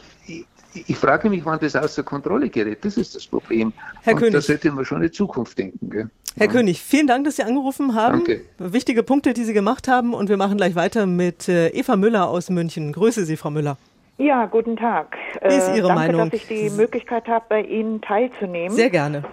[0.86, 2.84] ich frage mich, wann das außer Kontrolle gerät.
[2.84, 3.72] Das ist das Problem.
[4.02, 4.34] Herr Und König.
[4.34, 5.90] Da sollte man schon in die Zukunft denken.
[5.90, 6.10] Gell?
[6.36, 8.24] Herr König, vielen Dank, dass Sie angerufen haben.
[8.24, 8.42] Danke.
[8.58, 10.12] Wichtige Punkte, die Sie gemacht haben.
[10.12, 12.92] Und wir machen gleich weiter mit äh, Eva Müller aus München.
[12.92, 13.78] Grüße Sie, Frau Müller.
[14.18, 15.16] Ja, guten Tag.
[15.40, 16.30] Äh, Wie ist Ihre danke, Meinung?
[16.30, 18.74] dass ich die Möglichkeit habe, bei Ihnen teilzunehmen.
[18.74, 19.24] Sehr gerne.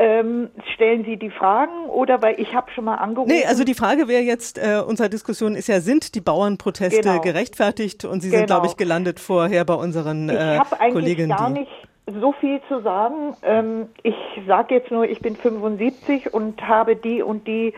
[0.00, 3.32] Ähm, stellen Sie die Fragen oder weil ich habe schon mal angerufen.
[3.32, 7.20] Nee, also die Frage wäre jetzt, äh, unsere Diskussion ist ja, sind die Bauernproteste Genau.
[7.20, 8.04] gerechtfertigt?
[8.04, 8.46] Und Sie sind, Genau.
[8.46, 11.36] glaube ich, gelandet vorher bei unseren ich äh, habe eigentlich Kolleginnen.
[11.36, 11.70] gar nicht
[12.06, 13.34] so viel zu sagen.
[13.42, 14.14] Ähm, ich
[14.46, 17.74] sage jetzt nur, ich bin 75 und habe die und die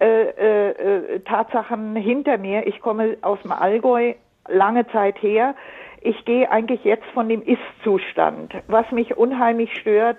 [0.00, 2.66] äh, äh, äh, Tatsachen hinter mir.
[2.68, 4.14] Ich komme aus dem Allgäu,
[4.48, 5.54] lange Zeit her.
[6.02, 8.52] Ich gehe eigentlich jetzt von dem Ist-Zustand.
[8.68, 10.18] Was mich unheimlich stört,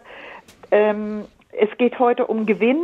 [0.72, 1.26] ähm,
[1.58, 2.84] es geht heute um Gewinn.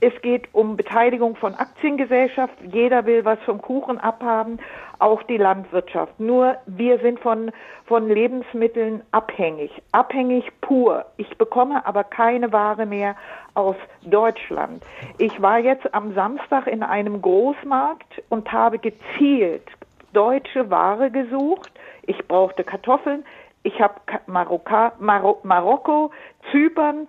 [0.00, 2.70] Es geht um Beteiligung von Aktiengesellschaften.
[2.70, 4.58] Jeder will was vom Kuchen abhaben,
[4.98, 6.20] auch die Landwirtschaft.
[6.20, 7.50] Nur wir sind von,
[7.86, 9.70] von Lebensmitteln abhängig.
[9.92, 11.06] Abhängig pur.
[11.16, 13.16] Ich bekomme aber keine Ware mehr
[13.54, 14.82] aus Deutschland.
[15.16, 19.66] Ich war jetzt am Samstag in einem Großmarkt und habe gezielt
[20.12, 21.72] deutsche Ware gesucht.
[22.02, 23.24] Ich brauchte Kartoffeln.
[23.62, 26.10] Ich habe Ka- Marokka, Maro Marokko,
[26.52, 27.08] Zypern.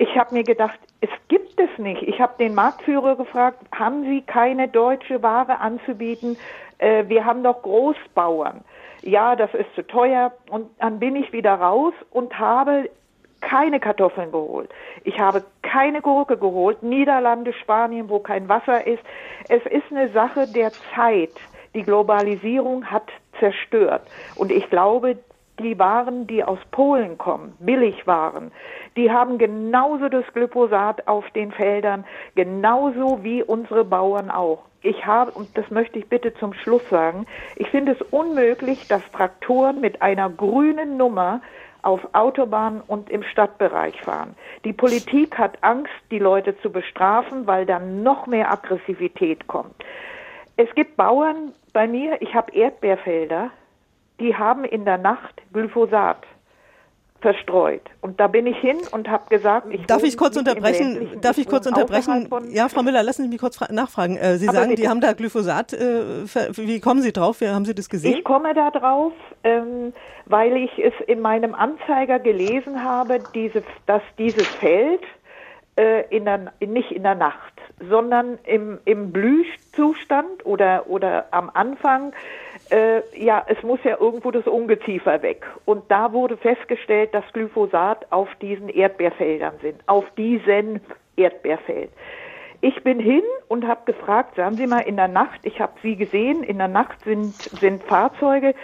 [0.00, 2.00] Ich habe mir gedacht, es gibt es nicht.
[2.04, 6.38] Ich habe den Marktführer gefragt, haben Sie keine deutsche Ware anzubieten?
[6.78, 8.62] Äh, wir haben doch Großbauern.
[9.02, 10.32] Ja, das ist zu teuer.
[10.48, 12.88] Und dann bin ich wieder raus und habe
[13.42, 14.70] keine Kartoffeln geholt.
[15.04, 16.82] Ich habe keine Gurke geholt.
[16.82, 19.02] Niederlande, Spanien, wo kein Wasser ist.
[19.50, 21.34] Es ist eine Sache der Zeit.
[21.74, 24.00] Die Globalisierung hat zerstört.
[24.36, 25.18] Und ich glaube,
[25.60, 28.50] die Waren, die aus Polen kommen, Billigwaren,
[28.96, 32.04] die haben genauso das Glyphosat auf den Feldern,
[32.34, 34.64] genauso wie unsere Bauern auch.
[34.82, 39.02] Ich habe, und das möchte ich bitte zum Schluss sagen, ich finde es unmöglich, dass
[39.12, 41.42] Traktoren mit einer grünen Nummer
[41.82, 44.34] auf Autobahnen und im Stadtbereich fahren.
[44.64, 49.74] Die Politik hat Angst, die Leute zu bestrafen, weil dann noch mehr Aggressivität kommt.
[50.56, 53.50] Es gibt Bauern bei mir, ich habe Erdbeerfelder,
[54.20, 56.18] die haben in der Nacht Glyphosat
[57.20, 57.82] verstreut.
[58.00, 61.20] Und da bin ich hin und habe gesagt, ich Darf ich kurz unterbrechen?
[61.20, 62.28] Darf ich kurz unterbrechen?
[62.50, 64.16] Ja, Frau Müller, lassen Sie mich kurz fra- nachfragen.
[64.16, 65.74] Äh, Sie Aber sagen, die haben da Glyphosat.
[65.74, 66.24] Äh,
[66.56, 67.42] wie kommen Sie drauf?
[67.42, 68.16] Wie haben Sie das gesehen?
[68.16, 69.12] Ich komme da drauf,
[69.44, 69.92] ähm,
[70.26, 75.02] weil ich es in meinem Anzeiger gelesen habe, diese, dass dieses Feld
[75.76, 77.52] äh, in der, nicht in der Nacht,
[77.86, 82.12] sondern im, im Blühzustand oder, oder am Anfang,
[82.70, 85.46] äh, ja, es muss ja irgendwo das Ungeziefer weg.
[85.64, 90.80] Und da wurde festgestellt, dass Glyphosat auf diesen Erdbeerfeldern sind, auf diesen
[91.16, 91.90] Erdbeerfeld.
[92.62, 95.96] Ich bin hin und habe gefragt, sagen Sie mal, in der Nacht, ich habe Sie
[95.96, 98.54] gesehen, in der Nacht sind, sind Fahrzeuge,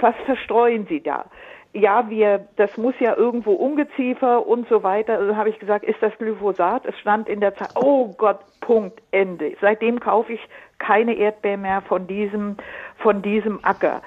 [0.00, 1.26] was verstreuen Sie da?
[1.72, 5.18] Ja, wir, das muss ja irgendwo Ungeziefer und so weiter.
[5.18, 6.86] Also habe ich gesagt, ist das Glyphosat?
[6.86, 9.54] Es stand in der Zeit, oh Gott, Punkt, Ende.
[9.60, 10.40] Seitdem kaufe ich
[10.78, 12.56] keine Erdbeeren mehr von diesem,
[12.98, 14.02] von diesem Acker.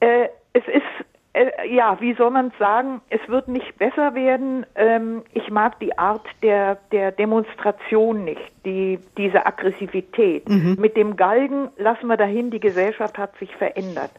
[0.00, 4.64] Äh, es ist, äh, ja, wie soll man sagen, es wird nicht besser werden.
[4.74, 10.48] Ähm, ich mag die Art der, der Demonstration nicht, die, diese Aggressivität.
[10.48, 10.76] Mhm.
[10.80, 14.12] Mit dem Galgen lassen wir dahin, die Gesellschaft hat sich verändert.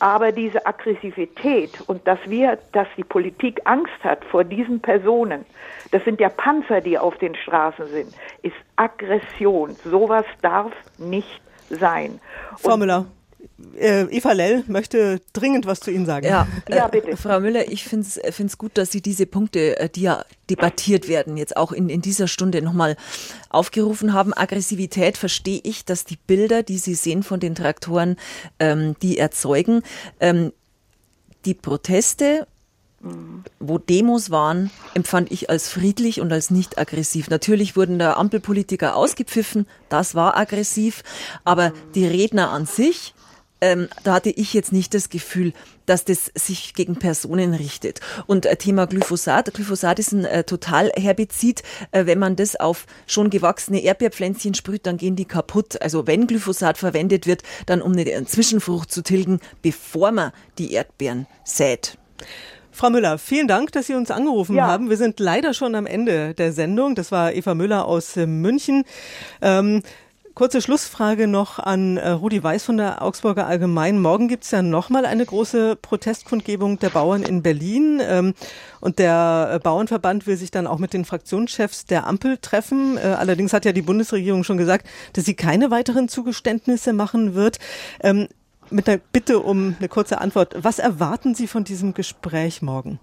[0.00, 5.44] Aber diese Aggressivität und dass wir, dass die Politik Angst hat vor diesen Personen,
[5.92, 9.76] das sind ja Panzer, die auf den Straßen sind, ist Aggression.
[9.84, 12.18] Sowas darf nicht sein.
[12.56, 13.06] Frau Müller,
[13.78, 16.26] äh, Eva Lell möchte dringend was zu Ihnen sagen.
[16.26, 20.24] Ja, äh, Frau Müller, ich finde es gut, dass Sie diese Punkte, äh, die ja
[20.48, 22.96] debattiert werden, jetzt auch in, in dieser Stunde nochmal
[23.48, 24.34] aufgerufen haben.
[24.34, 28.16] Aggressivität verstehe ich, dass die Bilder, die Sie sehen von den Traktoren,
[28.58, 29.82] ähm, die erzeugen.
[30.20, 30.52] Ähm,
[31.44, 32.46] die Proteste
[33.58, 37.30] wo Demos waren, empfand ich als friedlich und als nicht aggressiv.
[37.30, 41.02] Natürlich wurden da Ampelpolitiker ausgepfiffen, das war aggressiv,
[41.42, 43.14] aber die Redner an sich
[43.60, 45.52] ähm, da hatte ich jetzt nicht das Gefühl,
[45.86, 48.00] dass das sich gegen Personen richtet.
[48.26, 49.52] Und äh, Thema Glyphosat.
[49.52, 51.62] Glyphosat ist ein äh, Totalherbizid.
[51.90, 55.80] Äh, wenn man das auf schon gewachsene Erdbeerpflänzchen sprüht, dann gehen die kaputt.
[55.82, 61.26] Also wenn Glyphosat verwendet wird, dann um eine Zwischenfrucht zu tilgen, bevor man die Erdbeeren
[61.44, 61.98] sät.
[62.72, 64.66] Frau Müller, vielen Dank, dass Sie uns angerufen ja.
[64.66, 64.90] haben.
[64.90, 66.94] Wir sind leider schon am Ende der Sendung.
[66.94, 68.84] Das war Eva Müller aus äh, München.
[69.42, 69.82] Ähm,
[70.40, 74.00] Kurze Schlussfrage noch an äh, Rudi Weiß von der Augsburger Allgemein.
[74.00, 78.00] Morgen gibt es ja nochmal eine große Protestkundgebung der Bauern in Berlin.
[78.02, 78.32] Ähm,
[78.80, 82.96] und der äh, Bauernverband will sich dann auch mit den Fraktionschefs der Ampel treffen.
[82.96, 87.58] Äh, allerdings hat ja die Bundesregierung schon gesagt, dass sie keine weiteren Zugeständnisse machen wird.
[88.02, 88.26] Ähm,
[88.70, 90.54] mit der Bitte um eine kurze Antwort.
[90.56, 92.98] Was erwarten Sie von diesem Gespräch morgen?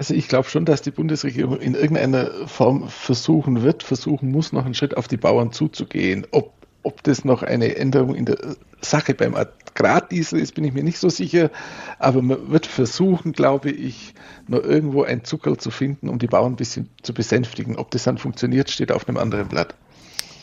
[0.00, 4.64] Also ich glaube schon, dass die Bundesregierung in irgendeiner Form versuchen wird, versuchen muss, noch
[4.64, 6.26] einen Schritt auf die Bauern zuzugehen.
[6.30, 8.38] Ob, ob das noch eine Änderung in der
[8.80, 11.50] Sache beim Agrardiesel ist, bin ich mir nicht so sicher.
[11.98, 14.14] Aber man wird versuchen, glaube ich,
[14.48, 17.76] noch irgendwo ein Zuckerl zu finden, um die Bauern ein bisschen zu besänftigen.
[17.76, 19.74] Ob das dann funktioniert, steht auf einem anderen Blatt.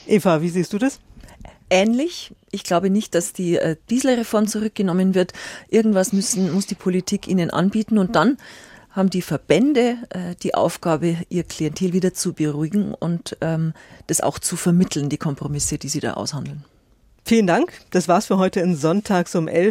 [0.05, 0.99] Eva, wie siehst du das?
[1.69, 2.31] ähnlich.
[2.51, 5.33] Ich glaube nicht, dass die äh, Dieselreform zurückgenommen wird.
[5.67, 8.37] Irgendwas müssen, muss die Politik ihnen anbieten und dann
[8.97, 13.73] haben die Verbände äh, die Aufgabe, ihr Klientel wieder zu beruhigen und ähm,
[14.07, 16.65] das auch zu vermitteln, die Kompromisse, die sie da aushandeln.
[17.23, 17.73] Vielen Dank.
[17.91, 19.65] Das war's für heute in Sonntags um 11.